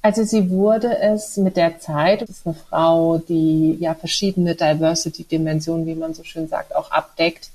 [0.00, 2.22] Also sie wurde es mit der Zeit.
[2.22, 7.50] Das ist eine Frau, die ja verschiedene Diversity-Dimensionen, wie man so schön sagt, auch abdeckt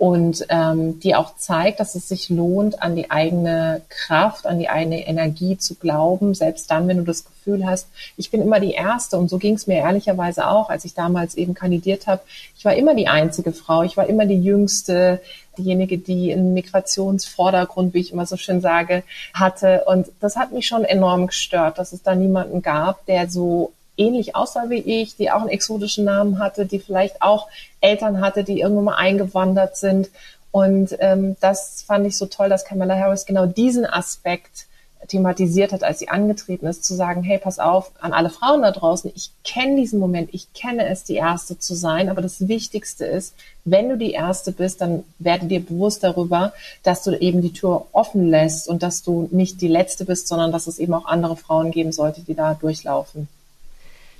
[0.00, 4.70] und ähm, die auch zeigt, dass es sich lohnt, an die eigene Kraft, an die
[4.70, 7.86] eigene Energie zu glauben, selbst dann, wenn du das Gefühl hast,
[8.16, 9.18] ich bin immer die Erste.
[9.18, 12.22] Und so ging es mir ehrlicherweise auch, als ich damals eben kandidiert habe.
[12.56, 15.20] Ich war immer die einzige Frau, ich war immer die Jüngste,
[15.58, 19.02] diejenige, die einen Migrationsvordergrund, wie ich immer so schön sage,
[19.34, 19.84] hatte.
[19.86, 24.34] Und das hat mich schon enorm gestört, dass es da niemanden gab, der so ähnlich
[24.34, 27.48] aussah wie ich, die auch einen exotischen Namen hatte, die vielleicht auch
[27.80, 30.10] Eltern hatte, die irgendwann mal eingewandert sind.
[30.50, 34.66] Und ähm, das fand ich so toll, dass Kamala Harris genau diesen Aspekt
[35.08, 38.70] thematisiert hat, als sie angetreten ist, zu sagen, hey, pass auf, an alle Frauen da
[38.70, 43.06] draußen, ich kenne diesen Moment, ich kenne es, die Erste zu sein, aber das Wichtigste
[43.06, 43.34] ist,
[43.64, 47.86] wenn du die Erste bist, dann werde dir bewusst darüber, dass du eben die Tür
[47.92, 51.36] offen lässt und dass du nicht die Letzte bist, sondern dass es eben auch andere
[51.36, 53.28] Frauen geben sollte, die da durchlaufen.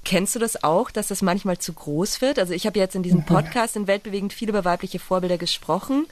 [0.04, 2.38] Kennst du das auch, dass das manchmal zu groß wird?
[2.38, 3.24] Also ich habe jetzt in diesem.
[3.24, 6.06] Podcast in Weltbewegend viel über weibliche Vorbilder gesprochen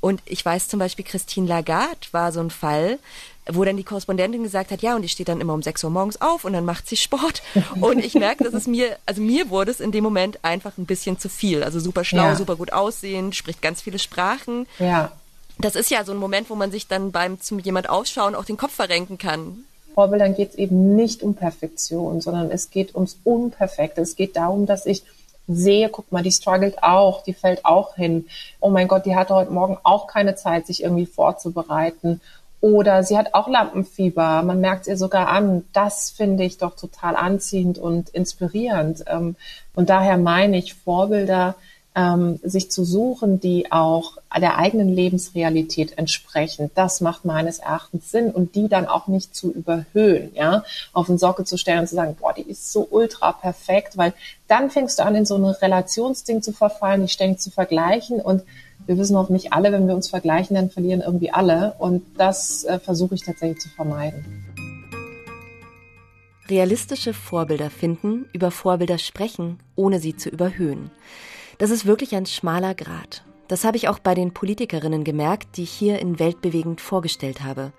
[0.00, 2.98] und ich weiß zum Beispiel, Christine Lagarde war so ein Fall,
[3.48, 5.90] wo dann die Korrespondentin gesagt hat, ja, und die steht dann immer um 6 Uhr
[5.90, 7.42] morgens auf und dann macht sie Sport.
[7.80, 10.86] Und ich merke, dass es mir, also mir wurde es in dem Moment einfach ein
[10.86, 11.62] bisschen zu viel.
[11.62, 12.36] Also super schlau, ja.
[12.36, 14.66] super gut aussehen, spricht ganz viele Sprachen.
[14.78, 15.12] Ja.
[15.58, 18.44] Das ist ja so ein Moment, wo man sich dann beim zu jemand ausschauen auch
[18.44, 19.64] den Kopf verrenken kann.
[19.98, 24.00] Vorbildern geht es eben nicht um Perfektion, sondern es geht ums Unperfekte.
[24.00, 25.02] Es geht darum, dass ich
[25.48, 28.26] sehe, guck mal, die struggelt auch, die fällt auch hin.
[28.60, 32.20] Oh mein Gott, die hatte heute Morgen auch keine Zeit, sich irgendwie vorzubereiten.
[32.60, 34.44] Oder sie hat auch Lampenfieber.
[34.44, 35.64] Man merkt es ihr sogar an.
[35.72, 39.02] Das finde ich doch total anziehend und inspirierend.
[39.08, 39.34] Ähm,
[39.74, 41.56] und daher meine ich, Vorbilder
[41.98, 46.70] ähm, sich zu suchen, die auch der eigenen Lebensrealität entsprechen.
[46.76, 51.18] Das macht meines Erachtens Sinn und die dann auch nicht zu überhöhen, ja, auf den
[51.18, 54.14] Sockel zu stellen und zu sagen, boah, die ist so ultra perfekt, weil
[54.46, 58.44] dann fängst du an, in so ein Relationsding zu verfallen, dich ständig zu vergleichen und
[58.86, 62.62] wir wissen auch nicht alle, wenn wir uns vergleichen, dann verlieren irgendwie alle und das
[62.64, 64.44] äh, versuche ich tatsächlich zu vermeiden.
[66.48, 70.90] Realistische Vorbilder finden, über Vorbilder sprechen, ohne sie zu überhöhen.
[71.58, 73.24] Das ist wirklich ein schmaler Grat.
[73.48, 77.72] Das habe ich auch bei den Politikerinnen gemerkt, die ich hier in Weltbewegend vorgestellt habe.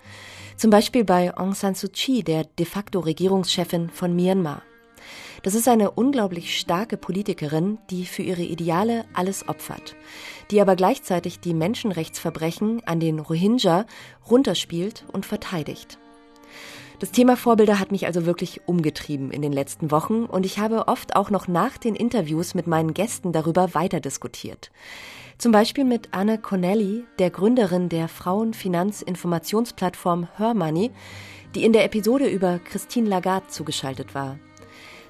[0.57, 4.63] Zum Beispiel bei Aung San Suu Kyi, der de facto Regierungschefin von Myanmar.
[5.43, 9.95] Das ist eine unglaublich starke Politikerin, die für ihre Ideale alles opfert,
[10.51, 13.85] die aber gleichzeitig die Menschenrechtsverbrechen an den Rohingya
[14.29, 15.98] runterspielt und verteidigt.
[16.99, 20.89] Das Thema Vorbilder hat mich also wirklich umgetrieben in den letzten Wochen und ich habe
[20.89, 24.69] oft auch noch nach den Interviews mit meinen Gästen darüber weiter diskutiert.
[25.37, 30.91] Zum Beispiel mit Anne Connelly, der Gründerin der Frauenfinanzinformationsplattform Hermoney,
[31.55, 34.37] die in der Episode über Christine Lagarde zugeschaltet war.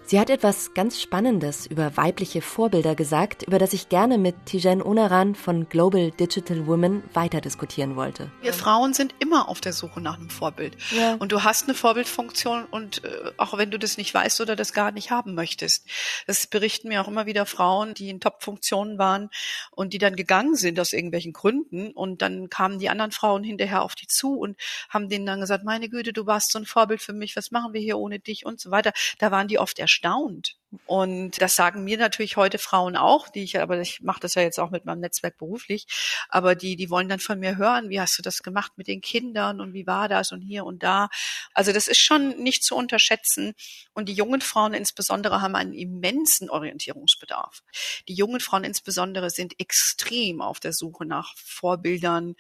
[0.10, 4.82] Sie hat etwas ganz Spannendes über weibliche Vorbilder gesagt, über das ich gerne mit Tijen
[4.82, 8.32] Onaran von Global Digital Women weiter diskutieren wollte.
[8.41, 10.76] Wir Frauen sind immer auf der Suche nach einem Vorbild.
[10.89, 11.13] Ja.
[11.19, 14.74] Und du hast eine Vorbildfunktion und äh, auch wenn du das nicht weißt oder das
[14.74, 15.86] gar nicht haben möchtest.
[16.26, 19.30] Das berichten mir auch immer wieder Frauen, die in Top-Funktionen waren
[19.69, 23.84] und die dann gegangen sind aus irgendwelchen Gründen und dann kamen die anderen Frauen hinterher
[23.84, 24.58] auf die zu und
[24.89, 27.74] haben denen dann gesagt, meine Güte, du warst so ein Vorbild für mich, was machen
[27.74, 28.91] wir hier ohne dich und so weiter.
[29.19, 30.56] Da waren die oft erstaunt erstaunt.
[30.86, 34.44] Und das sagen mir natürlich heute Frauen auch, die ich, aber ich mache das ja
[34.44, 35.88] jetzt auch mit meinem Netzwerk beruflich,
[36.30, 39.02] aber die, die wollen dann von mir hören, wie hast du das gemacht mit den
[39.02, 41.10] Kindern und wie war das und hier und da.
[41.56, 43.54] Also das ist schon nicht zu unterschätzen.
[43.94, 47.64] Und die jungen Frauen insbesondere haben einen immensen Orientierungsbedarf.
[48.08, 52.36] Die jungen Frauen insbesondere sind extrem auf der Suche nach Vorbildern,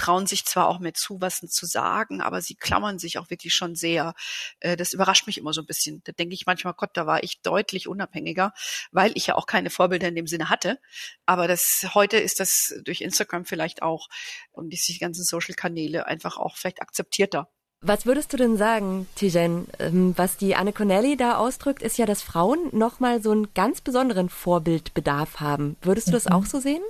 [0.00, 3.54] trauen sich zwar auch mehr zu, was zu sagen, aber sie klammern sich auch wirklich
[3.54, 4.14] schon sehr.
[4.60, 6.00] Äh, das überrascht mich immer so ein bisschen.
[6.04, 8.54] Da denke ich manchmal, Gott, da war ich deutlich unabhängiger,
[8.92, 10.78] weil ich ja auch keine Vorbilder in dem Sinne hatte.
[11.26, 14.08] Aber das heute ist das durch Instagram vielleicht auch
[14.52, 17.48] und die ganzen Social-Kanäle einfach auch vielleicht akzeptierter.
[17.82, 19.66] Was würdest du denn sagen, Tijen?
[19.78, 23.80] Ähm, was die Anne Connelly da ausdrückt, ist ja, dass Frauen nochmal so einen ganz
[23.80, 25.76] besonderen Vorbildbedarf haben.
[25.80, 26.32] Würdest du das mhm.
[26.32, 26.82] auch so sehen?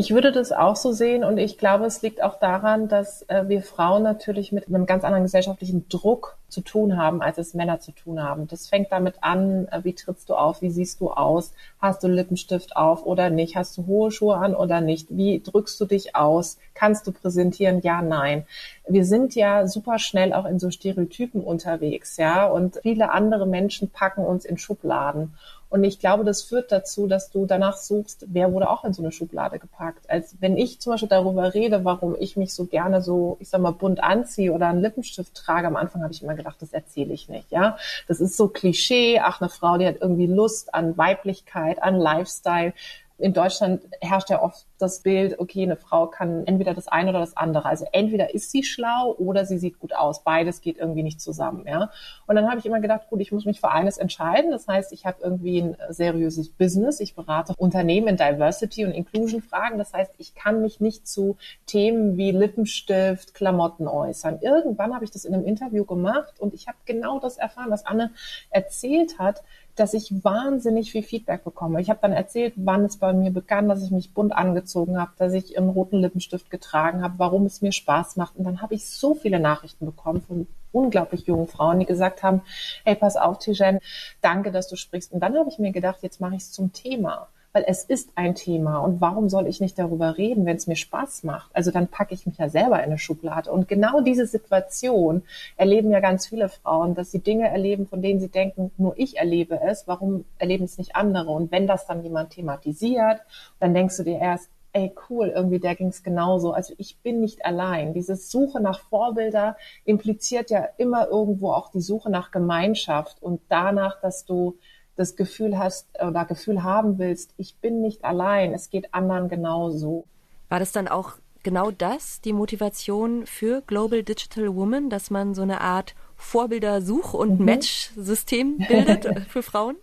[0.00, 3.48] Ich würde das auch so sehen und ich glaube, es liegt auch daran, dass äh,
[3.48, 7.80] wir Frauen natürlich mit einem ganz anderen gesellschaftlichen Druck zu tun haben, als es Männer
[7.80, 8.46] zu tun haben.
[8.46, 12.06] Das fängt damit an, äh, wie trittst du auf, wie siehst du aus, hast du
[12.06, 16.14] Lippenstift auf oder nicht, hast du hohe Schuhe an oder nicht, wie drückst du dich
[16.14, 18.46] aus, kannst du präsentieren, ja, nein.
[18.86, 23.90] Wir sind ja super schnell auch in so Stereotypen unterwegs, ja, und viele andere Menschen
[23.90, 25.34] packen uns in Schubladen.
[25.70, 29.02] Und ich glaube, das führt dazu, dass du danach suchst, wer wurde auch in so
[29.02, 30.08] eine Schublade gepackt.
[30.08, 33.60] Als wenn ich zum Beispiel darüber rede, warum ich mich so gerne so, ich sag
[33.60, 37.12] mal, bunt anziehe oder einen Lippenstift trage, am Anfang habe ich immer gedacht, das erzähle
[37.12, 37.76] ich nicht, ja.
[38.06, 42.72] Das ist so Klischee, ach, eine Frau, die hat irgendwie Lust an Weiblichkeit, an Lifestyle
[43.18, 47.18] in Deutschland herrscht ja oft das Bild, okay, eine Frau kann entweder das eine oder
[47.18, 47.66] das andere.
[47.66, 50.22] Also entweder ist sie schlau oder sie sieht gut aus.
[50.22, 51.90] Beides geht irgendwie nicht zusammen, ja.
[52.28, 54.52] Und dann habe ich immer gedacht, gut, ich muss mich für eines entscheiden.
[54.52, 57.00] Das heißt, ich habe irgendwie ein seriöses Business.
[57.00, 59.78] Ich berate Unternehmen in Diversity und Inclusion Fragen.
[59.78, 64.38] Das heißt, ich kann mich nicht zu Themen wie Lippenstift, Klamotten äußern.
[64.42, 67.84] Irgendwann habe ich das in einem Interview gemacht und ich habe genau das erfahren, was
[67.84, 68.12] Anne
[68.50, 69.42] erzählt hat
[69.78, 71.80] dass ich wahnsinnig viel Feedback bekomme.
[71.80, 75.12] Ich habe dann erzählt, wann es bei mir begann, dass ich mich bunt angezogen habe,
[75.16, 78.36] dass ich einen roten Lippenstift getragen habe, warum es mir Spaß macht.
[78.36, 82.42] Und dann habe ich so viele Nachrichten bekommen von unglaublich jungen Frauen, die gesagt haben,
[82.84, 83.78] hey, pass auf, Tijen,
[84.20, 85.12] danke, dass du sprichst.
[85.12, 88.10] Und dann habe ich mir gedacht, jetzt mache ich es zum Thema weil es ist
[88.14, 91.50] ein Thema und warum soll ich nicht darüber reden, wenn es mir Spaß macht?
[91.54, 93.50] Also dann packe ich mich ja selber in eine Schublade.
[93.50, 95.24] Und genau diese Situation
[95.56, 99.18] erleben ja ganz viele Frauen, dass sie Dinge erleben, von denen sie denken, nur ich
[99.18, 101.32] erlebe es, warum erleben es nicht andere?
[101.32, 103.22] Und wenn das dann jemand thematisiert,
[103.58, 106.52] dann denkst du dir erst, ey cool, irgendwie der ging es genauso.
[106.52, 107.92] Also ich bin nicht allein.
[107.92, 114.00] Diese Suche nach Vorbilder impliziert ja immer irgendwo auch die Suche nach Gemeinschaft und danach,
[114.00, 114.58] dass du
[114.98, 120.04] das Gefühl hast oder Gefühl haben willst, ich bin nicht allein, es geht anderen genauso.
[120.48, 125.42] War das dann auch genau das, die Motivation für Global Digital Woman, dass man so
[125.42, 127.44] eine Art Vorbildersuch- und mhm.
[127.44, 129.76] Match-System bildet für Frauen?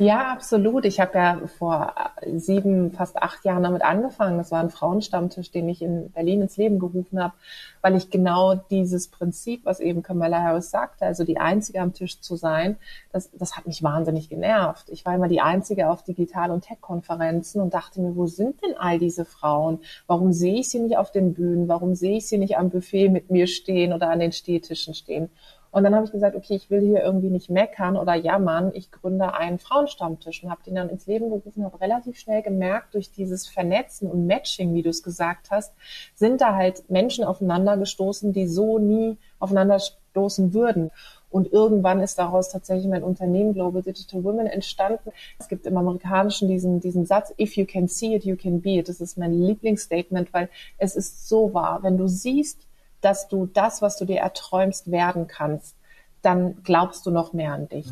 [0.00, 0.84] Ja, absolut.
[0.84, 1.92] Ich habe ja vor
[2.36, 4.38] sieben, fast acht Jahren damit angefangen.
[4.38, 7.34] Das war ein Frauenstammtisch, den ich in Berlin ins Leben gerufen habe,
[7.82, 12.20] weil ich genau dieses Prinzip, was eben Kamala Harris sagte, also die Einzige am Tisch
[12.20, 12.76] zu sein,
[13.12, 14.88] das, das hat mich wahnsinnig genervt.
[14.88, 18.76] Ich war immer die Einzige auf Digital- und Tech-Konferenzen und dachte mir, wo sind denn
[18.78, 19.80] all diese Frauen?
[20.06, 21.66] Warum sehe ich sie nicht auf den Bühnen?
[21.66, 25.28] Warum sehe ich sie nicht am Buffet mit mir stehen oder an den Stehtischen stehen?
[25.70, 28.70] Und dann habe ich gesagt, okay, ich will hier irgendwie nicht meckern oder jammern.
[28.74, 32.94] Ich gründe einen Frauenstammtisch und habe den dann ins Leben gerufen, habe relativ schnell gemerkt,
[32.94, 35.74] durch dieses Vernetzen und Matching, wie du es gesagt hast,
[36.14, 40.90] sind da halt Menschen aufeinander gestoßen, die so nie aufeinander stoßen würden.
[41.30, 45.10] Und irgendwann ist daraus tatsächlich mein Unternehmen Global Digital Women entstanden.
[45.38, 48.78] Es gibt im Amerikanischen diesen, diesen Satz, if you can see it, you can be
[48.78, 48.88] it.
[48.88, 51.82] Das ist mein Lieblingsstatement, weil es ist so wahr.
[51.82, 52.67] Wenn du siehst,
[53.00, 55.76] dass du das, was du dir erträumst, werden kannst,
[56.22, 57.86] dann glaubst du noch mehr an dich.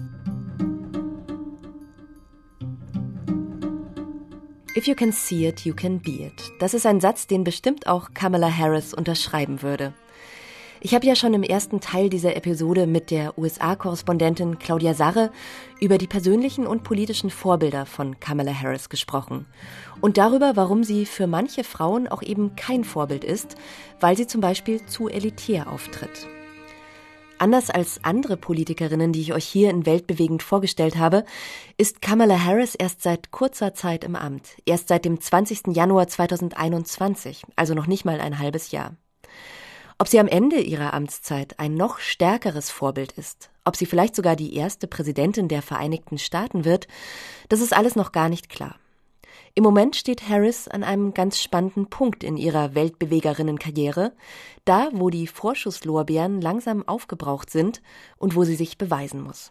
[4.76, 6.52] If you can see it, you can be it.
[6.58, 9.94] Das ist ein Satz, den bestimmt auch Kamala Harris unterschreiben würde.
[10.80, 15.30] Ich habe ja schon im ersten Teil dieser Episode mit der USA-Korrespondentin Claudia Sarre
[15.80, 19.46] über die persönlichen und politischen Vorbilder von Kamala Harris gesprochen
[20.02, 23.56] und darüber, warum sie für manche Frauen auch eben kein Vorbild ist,
[24.00, 26.28] weil sie zum Beispiel zu elitär auftritt.
[27.38, 31.24] Anders als andere Politikerinnen, die ich euch hier in Weltbewegend vorgestellt habe,
[31.78, 35.74] ist Kamala Harris erst seit kurzer Zeit im Amt, erst seit dem 20.
[35.74, 38.94] Januar 2021, also noch nicht mal ein halbes Jahr.
[39.98, 44.36] Ob sie am Ende ihrer Amtszeit ein noch stärkeres Vorbild ist, ob sie vielleicht sogar
[44.36, 46.86] die erste Präsidentin der Vereinigten Staaten wird,
[47.48, 48.76] das ist alles noch gar nicht klar.
[49.54, 54.12] Im Moment steht Harris an einem ganz spannenden Punkt in ihrer Weltbewegerinnenkarriere,
[54.66, 57.80] da wo die Vorschusslorbeeren langsam aufgebraucht sind
[58.18, 59.50] und wo sie sich beweisen muss.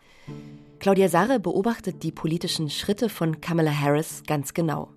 [0.78, 4.90] Claudia Sarre beobachtet die politischen Schritte von Kamala Harris ganz genau.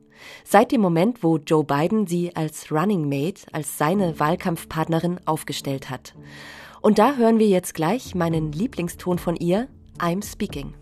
[0.44, 6.14] Seit dem Moment, wo Joe Biden sie als Running Mate, als seine Wahlkampfpartnerin aufgestellt hat.
[6.80, 10.74] Und da hören wir jetzt gleich meinen Lieblingston von ihr, I'm Speaking.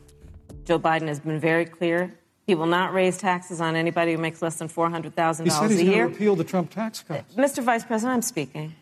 [0.68, 2.10] Joe Biden has been very clear
[2.46, 5.80] He will not raise taxes on anybody who makes less than $400,000 He said he's
[5.80, 6.06] a going to year.
[6.06, 7.34] repeal the Trump tax cuts.
[7.34, 7.62] Mr.
[7.62, 8.72] Vice President, I'm speaking.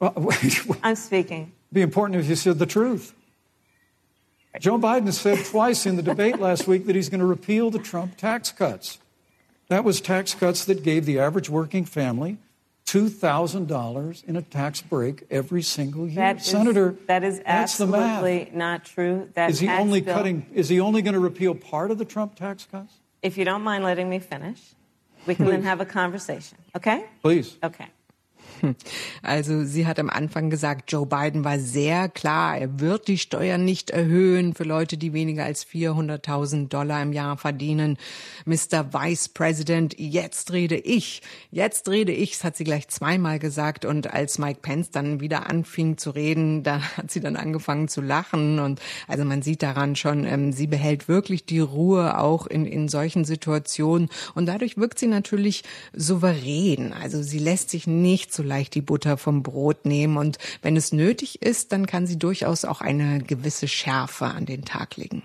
[0.00, 1.52] Well, wait, I'm speaking.
[1.72, 3.12] be important if you said the truth.
[4.58, 7.78] Joe Biden said twice in the debate last week that he's going to repeal the
[7.78, 8.98] Trump tax cuts.
[9.68, 12.38] That was tax cuts that gave the average working family
[12.86, 16.14] $2,000 in a tax break every single year.
[16.16, 17.72] That is- Senator, that is the math.
[17.72, 19.28] absolutely not true.
[19.34, 20.46] That Is he only bill- cutting?
[20.54, 22.94] Is he only going to repeal part of the Trump tax cuts?
[23.22, 24.60] If you don't mind letting me finish,
[25.26, 26.58] we can then have a conversation.
[26.76, 27.06] Okay?
[27.22, 27.56] Please.
[27.64, 27.86] Okay.
[29.22, 33.64] Also sie hat am Anfang gesagt, Joe Biden war sehr klar, er wird die Steuern
[33.64, 37.98] nicht erhöhen für Leute, die weniger als 400.000 Dollar im Jahr verdienen.
[38.44, 38.92] Mr.
[38.92, 43.84] Vice President, jetzt rede ich, jetzt rede ich, das hat sie gleich zweimal gesagt.
[43.84, 48.00] Und als Mike Pence dann wieder anfing zu reden, da hat sie dann angefangen zu
[48.00, 48.58] lachen.
[48.58, 52.88] Und also man sieht daran schon, ähm, sie behält wirklich die Ruhe auch in, in
[52.88, 54.08] solchen Situationen.
[54.34, 56.92] Und dadurch wirkt sie natürlich souverän.
[56.92, 60.16] Also sie lässt sich nicht so leicht die Butter vom Brot nehmen.
[60.16, 64.64] Und wenn es nötig ist, dann kann sie durchaus auch eine gewisse Schärfe an den
[64.64, 65.22] Tag legen.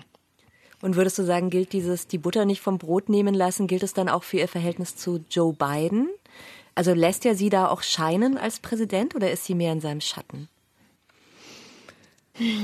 [0.82, 3.94] Und würdest du sagen, gilt dieses die Butter nicht vom Brot nehmen lassen, gilt es
[3.94, 6.08] dann auch für ihr Verhältnis zu Joe Biden?
[6.74, 10.00] Also lässt er sie da auch scheinen als Präsident oder ist sie mehr in seinem
[10.00, 10.48] Schatten?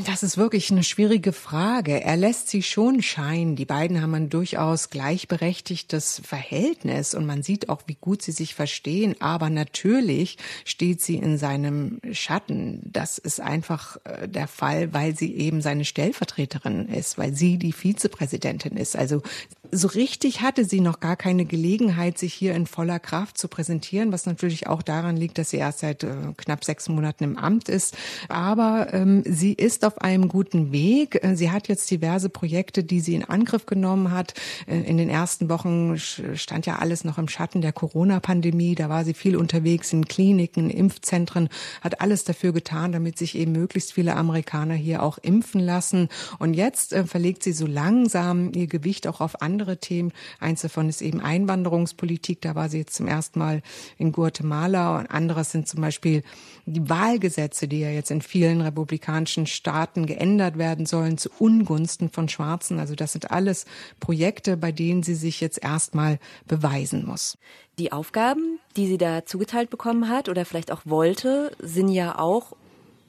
[0.07, 2.03] Das ist wirklich eine schwierige Frage.
[2.03, 3.57] Er lässt sie schon scheinen.
[3.57, 8.55] Die beiden haben ein durchaus gleichberechtigtes Verhältnis und man sieht auch, wie gut sie sich
[8.55, 9.17] verstehen.
[9.21, 12.81] Aber natürlich steht sie in seinem Schatten.
[12.85, 17.73] Das ist einfach äh, der Fall, weil sie eben seine Stellvertreterin ist, weil sie die
[17.73, 18.97] Vizepräsidentin ist.
[18.97, 19.23] Also
[19.71, 24.13] so richtig hatte sie noch gar keine Gelegenheit, sich hier in voller Kraft zu präsentieren,
[24.13, 27.69] was natürlich auch daran liegt, dass sie erst seit äh, knapp sechs Monaten im Amt
[27.69, 27.97] ist.
[28.29, 31.23] Aber ähm, sie ist auf einem guten Weg.
[31.23, 34.35] Äh, Sie hat jetzt diverse Projekte, die sie in Angriff genommen hat.
[34.67, 38.75] Äh, In den ersten Wochen stand ja alles noch im Schatten der Corona-Pandemie.
[38.75, 41.49] Da war sie viel unterwegs in Kliniken, Impfzentren,
[41.83, 46.09] hat alles dafür getan, damit sich eben möglichst viele Amerikaner hier auch impfen lassen.
[46.39, 50.13] Und jetzt äh, verlegt sie so langsam ihr Gewicht auch auf andere Themen.
[50.41, 52.41] Eins davon ist eben Einwanderungspolitik.
[52.41, 53.63] Da war sie jetzt zum ersten Mal
[53.97, 54.99] in Guatemala.
[54.99, 56.23] Und anderes sind zum Beispiel
[56.67, 62.29] die Wahlgesetze, die ja jetzt in vielen republikanischen Staaten geändert werden sollen zu Ungunsten von
[62.29, 62.79] Schwarzen.
[62.79, 63.67] Also das sind alles
[64.01, 67.39] Projekte, bei denen sie sich jetzt erstmal beweisen muss.
[67.79, 72.53] Die Aufgaben, die sie da zugeteilt bekommen hat oder vielleicht auch wollte, sind ja auch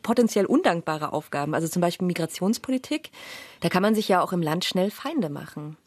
[0.04, 1.54] potenziell undankbare Aufgaben.
[1.54, 3.12] Also zum Beispiel Migrationspolitik.
[3.62, 5.78] Da kann man sich ja auch im Land schnell Feinde machen.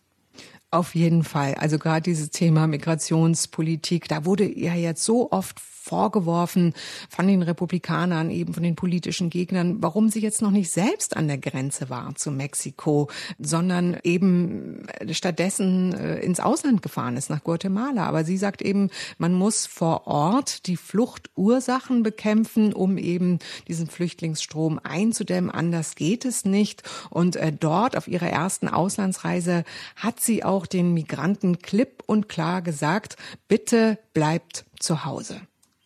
[0.72, 1.54] Auf jeden Fall.
[1.56, 6.74] Also gerade dieses Thema Migrationspolitik, da wurde ja jetzt so oft vorgeworfen
[7.08, 11.26] von den Republikanern, eben von den politischen Gegnern, warum sie jetzt noch nicht selbst an
[11.28, 18.06] der Grenze war zu Mexiko, sondern eben stattdessen äh, ins Ausland gefahren ist, nach Guatemala.
[18.06, 24.80] Aber sie sagt eben, man muss vor Ort die Fluchtursachen bekämpfen, um eben diesen Flüchtlingsstrom
[24.82, 25.50] einzudämmen.
[25.50, 26.82] Anders geht es nicht.
[27.10, 29.64] Und äh, dort auf ihrer ersten Auslandsreise
[29.96, 33.16] hat sie auch den Migranten klipp und klar gesagt,
[33.48, 35.40] bitte bleibt zu Hause.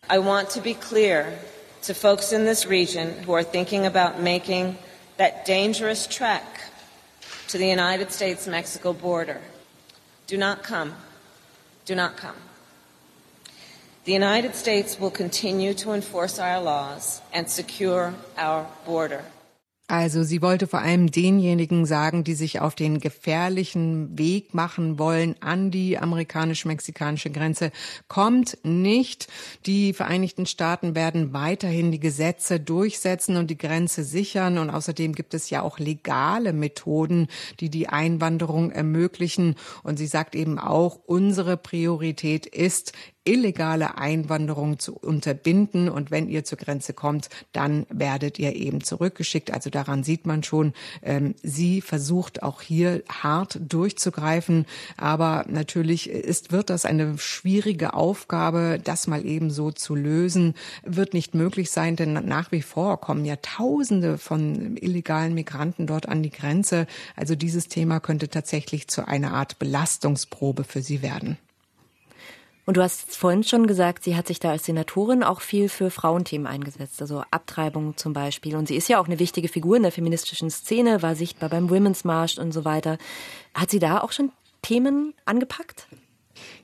[0.09, 1.37] I want to be clear
[1.81, 4.77] to folks in this region who are thinking about making
[5.17, 6.45] that dangerous trek
[7.49, 9.41] to the United States Mexico border.
[10.25, 10.95] Do not come.
[11.83, 12.37] Do not come.
[14.05, 19.25] The United States will continue to enforce our laws and secure our border.
[19.89, 25.35] Also sie wollte vor allem denjenigen sagen, die sich auf den gefährlichen Weg machen wollen
[25.39, 27.71] an die amerikanisch-mexikanische Grenze.
[28.09, 29.29] Kommt nicht.
[29.65, 34.57] Die Vereinigten Staaten werden weiterhin die Gesetze durchsetzen und die Grenze sichern.
[34.57, 37.27] Und außerdem gibt es ja auch legale Methoden,
[37.61, 39.55] die die Einwanderung ermöglichen.
[39.83, 42.91] Und sie sagt eben auch, unsere Priorität ist,
[43.27, 45.89] illegale Einwanderung zu unterbinden.
[45.89, 49.51] Und wenn ihr zur Grenze kommt, dann werdet ihr eben zurückgeschickt.
[49.51, 50.73] Also daran sieht man schon,
[51.03, 54.65] ähm, sie versucht auch hier hart durchzugreifen.
[54.95, 61.13] Aber natürlich ist, wird das eine schwierige Aufgabe, das mal eben so zu lösen, wird
[61.13, 66.23] nicht möglich sein, denn nach wie vor kommen ja Tausende von illegalen Migranten dort an
[66.23, 66.87] die Grenze.
[67.15, 71.37] Also dieses Thema könnte tatsächlich zu einer Art Belastungsprobe für sie werden.
[72.67, 75.89] Und du hast vorhin schon gesagt, sie hat sich da als Senatorin auch viel für
[75.89, 78.57] Frauenthemen eingesetzt, also Abtreibung zum Beispiel.
[78.57, 81.69] Und sie ist ja auch eine wichtige Figur in der feministischen Szene, war sichtbar beim
[81.69, 82.97] Women's March und so weiter.
[83.53, 85.87] Hat sie da auch schon Themen angepackt?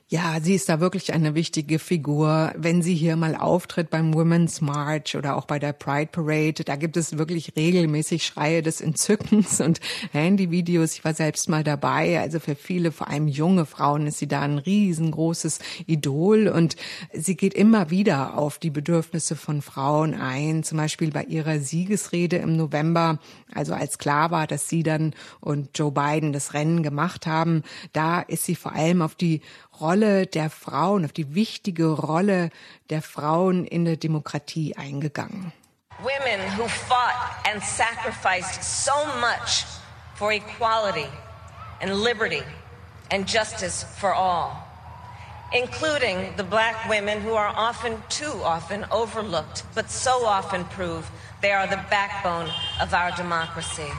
[0.08, 2.52] Ja, sie ist da wirklich eine wichtige Figur.
[2.58, 6.76] Wenn sie hier mal auftritt beim Women's March oder auch bei der Pride Parade, da
[6.76, 9.80] gibt es wirklich regelmäßig Schreie des Entzückens und
[10.12, 10.92] Handyvideos.
[10.92, 12.20] Ich war selbst mal dabei.
[12.20, 16.76] Also für viele, vor allem junge Frauen, ist sie da ein riesengroßes Idol und
[17.14, 20.64] sie geht immer wieder auf die Bedürfnisse von Frauen ein.
[20.64, 23.20] Zum Beispiel bei ihrer Siegesrede im November,
[23.54, 27.62] also als klar war, dass sie dann und Joe Biden das Rennen gemacht haben,
[27.94, 29.40] da ist sie vor allem auf die
[29.80, 32.50] Rolle der Frauen, auf die wichtige Rolle
[32.90, 35.52] der Frauen in der Demokratie eingegangen.
[36.00, 37.14] Women who fought
[37.44, 39.64] and sacrificed so much
[40.16, 41.08] for equality
[41.80, 42.42] and liberty
[43.10, 44.50] and justice for all,
[45.52, 51.04] including the black women who are often, too often, overlooked, but so often prove
[51.40, 52.50] they are the backbone
[52.80, 53.90] of our democracy.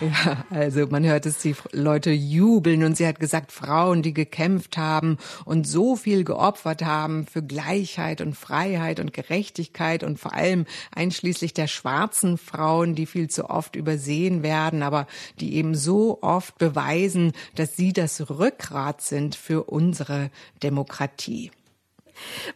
[0.00, 4.76] Ja, also man hört es, die Leute jubeln und sie hat gesagt, Frauen, die gekämpft
[4.76, 10.66] haben und so viel geopfert haben für Gleichheit und Freiheit und Gerechtigkeit und vor allem
[10.94, 15.08] einschließlich der schwarzen Frauen, die viel zu oft übersehen werden, aber
[15.40, 20.30] die eben so oft beweisen, dass sie das Rückgrat sind für unsere
[20.62, 21.50] Demokratie.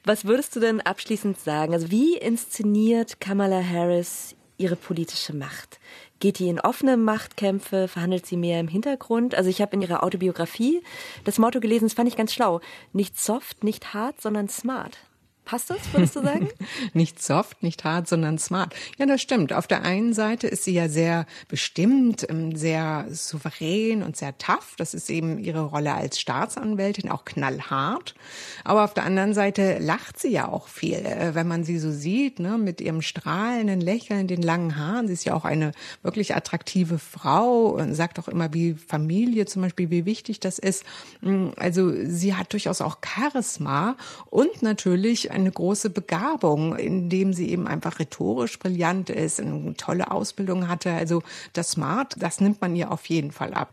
[0.04, 1.72] Was würdest du denn abschließend sagen?
[1.72, 5.80] Also wie inszeniert Kamala Harris ihre politische Macht?
[6.22, 7.88] Geht die in offene Machtkämpfe?
[7.88, 9.34] Verhandelt sie mehr im Hintergrund?
[9.34, 10.80] Also ich habe in ihrer Autobiografie
[11.24, 12.60] das Motto gelesen, das fand ich ganz schlau.
[12.92, 14.98] Nicht soft, nicht hart, sondern smart.
[15.44, 16.48] Passt das, würdest du sagen?
[16.92, 18.74] nicht soft, nicht hart, sondern smart.
[18.96, 19.52] Ja, das stimmt.
[19.52, 24.74] Auf der einen Seite ist sie ja sehr bestimmt, ähm, sehr souverän und sehr tough.
[24.78, 28.14] Das ist eben ihre Rolle als Staatsanwältin, auch knallhart.
[28.62, 30.94] Aber auf der anderen Seite lacht sie ja auch viel.
[30.94, 35.08] Äh, wenn man sie so sieht, ne, mit ihrem strahlenden Lächeln, den langen Haaren.
[35.08, 35.72] Sie ist ja auch eine
[36.02, 40.84] wirklich attraktive Frau und sagt auch immer, wie Familie zum Beispiel, wie wichtig das ist.
[41.20, 43.96] Mm, also sie hat durchaus auch Charisma
[44.30, 50.68] und natürlich eine große Begabung, indem sie eben einfach rhetorisch brillant ist, eine tolle Ausbildung
[50.68, 50.92] hatte.
[50.92, 51.22] Also
[51.52, 53.72] das Smart, das nimmt man ihr auf jeden Fall ab.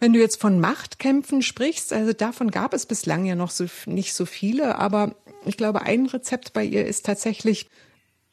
[0.00, 4.14] Wenn du jetzt von Machtkämpfen sprichst, also davon gab es bislang ja noch so, nicht
[4.14, 5.14] so viele, aber
[5.46, 7.68] ich glaube, ein Rezept bei ihr ist tatsächlich,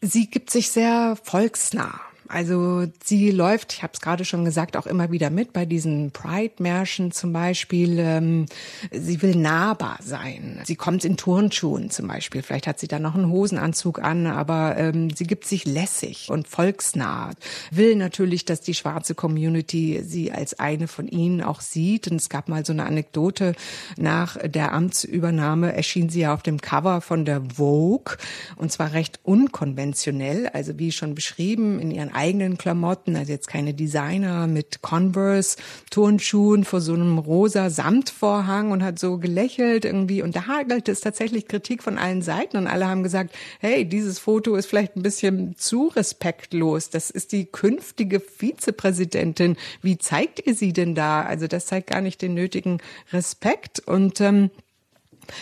[0.01, 1.99] sie gibt sich sehr volksnah.
[2.31, 6.11] Also sie läuft, ich habe es gerade schon gesagt, auch immer wieder mit bei diesen
[6.11, 7.99] Pride-Märschen zum Beispiel.
[7.99, 8.45] Ähm,
[8.89, 10.61] sie will nahbar sein.
[10.63, 12.41] Sie kommt in Turnschuhen zum Beispiel.
[12.41, 16.47] Vielleicht hat sie da noch einen Hosenanzug an, aber ähm, sie gibt sich lässig und
[16.47, 17.31] volksnah.
[17.69, 22.09] Will natürlich, dass die schwarze Community sie als eine von ihnen auch sieht.
[22.09, 23.55] Und es gab mal so eine Anekdote.
[23.97, 28.15] Nach der Amtsübernahme erschien sie ja auf dem Cover von der Vogue
[28.55, 30.47] und zwar recht unkonventionell.
[30.47, 35.57] Also wie schon beschrieben in ihren eigenen Klamotten, also jetzt keine Designer mit Converse,
[35.89, 40.21] Turnschuhen vor so einem rosa Samtvorhang und hat so gelächelt irgendwie.
[40.21, 44.19] Und da hagelte es tatsächlich Kritik von allen Seiten und alle haben gesagt, hey, dieses
[44.19, 46.91] Foto ist vielleicht ein bisschen zu respektlos.
[46.91, 49.57] Das ist die künftige Vizepräsidentin.
[49.81, 51.23] Wie zeigt ihr sie denn da?
[51.23, 54.51] Also das zeigt gar nicht den nötigen Respekt und ähm,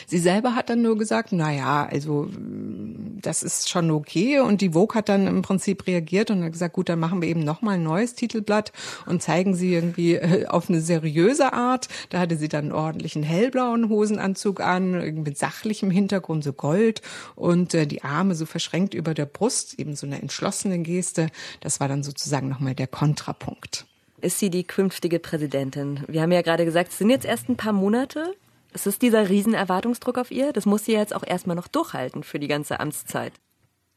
[0.07, 2.29] Sie selber hat dann nur gesagt, na ja, also
[3.21, 4.39] das ist schon okay.
[4.39, 7.29] Und die Vogue hat dann im Prinzip reagiert und hat gesagt, gut, dann machen wir
[7.29, 8.71] eben nochmal ein neues Titelblatt
[9.05, 11.87] und zeigen sie irgendwie äh, auf eine seriöse Art.
[12.09, 14.91] Da hatte sie dann einen ordentlichen hellblauen Hosenanzug an,
[15.23, 17.01] mit sachlichem Hintergrund, so Gold
[17.35, 21.29] und äh, die Arme so verschränkt über der Brust, eben so eine entschlossene Geste.
[21.61, 23.85] Das war dann sozusagen nochmal der Kontrapunkt.
[24.21, 26.01] Ist sie die künftige Präsidentin?
[26.07, 28.35] Wir haben ja gerade gesagt, es sind jetzt erst ein paar Monate.
[28.73, 30.53] Es ist dieser Riesenerwartungsdruck auf ihr.
[30.53, 33.33] Das muss sie jetzt auch erstmal noch durchhalten für die ganze Amtszeit.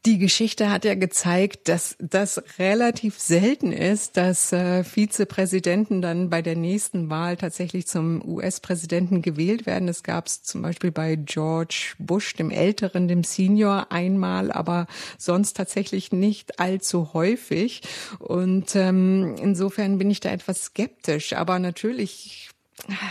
[0.05, 6.41] Die Geschichte hat ja gezeigt, dass das relativ selten ist, dass äh, Vizepräsidenten dann bei
[6.41, 9.87] der nächsten Wahl tatsächlich zum US-Präsidenten gewählt werden.
[9.87, 15.55] Das gab es zum Beispiel bei George Bush, dem Älteren, dem Senior, einmal, aber sonst
[15.55, 17.81] tatsächlich nicht allzu häufig.
[18.19, 21.31] Und ähm, insofern bin ich da etwas skeptisch.
[21.31, 22.49] Aber natürlich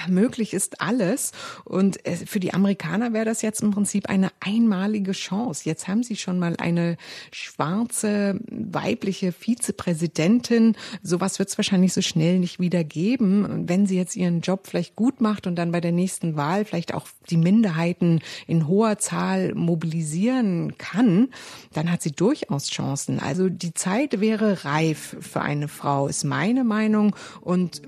[0.09, 1.33] möglich ist alles.
[1.65, 5.63] Und äh, für die Amerikaner wäre das jetzt im Prinzip eine einmalige Chance.
[5.65, 6.97] Jetzt haben sie schon mal eine
[7.31, 10.77] schwarze weibliche Vizepräsidentin.
[11.03, 13.45] Sowas wird es wahrscheinlich so schnell nicht wieder geben.
[13.45, 16.65] Und wenn sie jetzt ihren Job vielleicht gut macht und dann bei der nächsten Wahl
[16.65, 21.29] vielleicht auch die Minderheiten in hoher Zahl mobilisieren kann,
[21.73, 23.21] dann hat sie durchaus Chancen.
[23.21, 27.17] Also die Zeit wäre reif für eine Frau, ist meine Meinung.
[27.41, 27.83] Und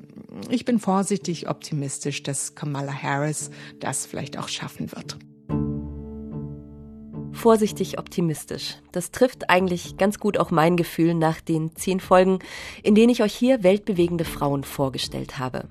[0.49, 3.51] ich bin vorsichtig optimistisch, dass Kamala Harris
[3.81, 5.17] das vielleicht auch schaffen wird.
[7.33, 8.77] vorsichtig optimistisch.
[8.93, 12.39] Das trifft eigentlich ganz gut auch mein Gefühl nach den zehn Folgen,
[12.83, 15.69] in denen ich euch hier weltbewegende Frauen vorgestellt habe.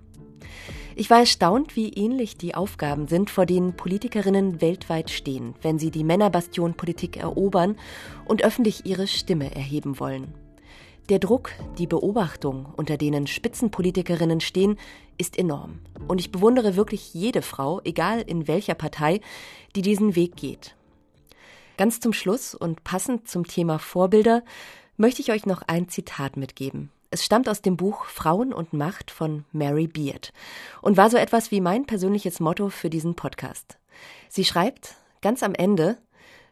[0.96, 5.90] Ich war erstaunt, wie ähnlich die Aufgaben sind, vor denen Politikerinnen weltweit stehen, wenn sie
[5.90, 7.76] die Männerbastion Politik erobern
[8.26, 10.43] und öffentlich ihre Stimme erheben wollen.
[11.10, 14.78] Der Druck, die Beobachtung, unter denen Spitzenpolitikerinnen stehen,
[15.18, 15.80] ist enorm.
[16.08, 19.20] Und ich bewundere wirklich jede Frau, egal in welcher Partei,
[19.76, 20.76] die diesen Weg geht.
[21.78, 24.44] Ganz zum Schluss und passend zum Thema Vorbilder
[24.96, 26.90] möchte ich euch noch ein Zitat mitgeben.
[27.12, 30.32] Es stammt aus dem Buch Frauen und Macht von Mary Beard
[30.82, 33.78] und war so etwas wie mein persönliches Motto für diesen Podcast.
[34.30, 35.98] Sie schreibt ganz am Ende,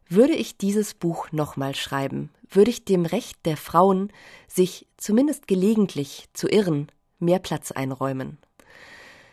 [0.10, 4.12] würde ich dieses Buch nochmal schreiben, würde ich dem Recht der Frauen,
[4.48, 6.88] sich zumindest gelegentlich zu irren,
[7.20, 8.38] mehr Platz einräumen.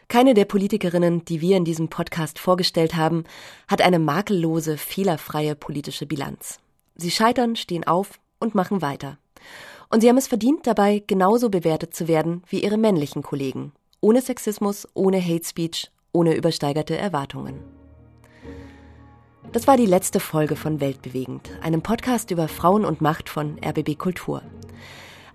[0.08, 3.24] Keine der Politikerinnen, die wir in diesem Podcast vorgestellt haben,
[3.66, 6.60] hat eine makellose, fehlerfreie politische Bilanz.
[6.94, 9.18] Sie scheitern, stehen auf und machen weiter.
[9.90, 13.72] Und sie haben es verdient, dabei genauso bewertet zu werden wie ihre männlichen Kollegen.
[14.00, 17.77] Ohne Sexismus, ohne Hate Speech, ohne übersteigerte Erwartungen.
[19.52, 23.96] Das war die letzte Folge von Weltbewegend, einem Podcast über Frauen und Macht von RBB
[23.96, 24.42] Kultur.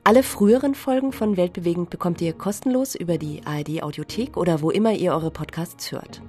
[0.04, 4.94] Alle früheren Folgen von Weltbewegend bekommt ihr kostenlos über die ARD Audiothek oder wo immer
[4.94, 6.22] ihr eure Podcasts hört.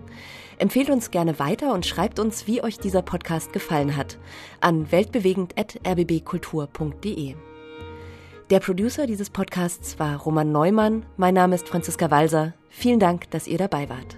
[0.56, 4.16] Empfehlt uns gerne weiter und schreibt uns, wie euch dieser Podcast gefallen hat,
[4.62, 7.34] an weltbewegend.rbbkultur.de.
[8.48, 11.04] Der Producer dieses Podcasts war Roman Neumann.
[11.18, 12.54] Mein Name ist Franziska Walser.
[12.70, 14.16] Vielen Dank, dass ihr dabei wart.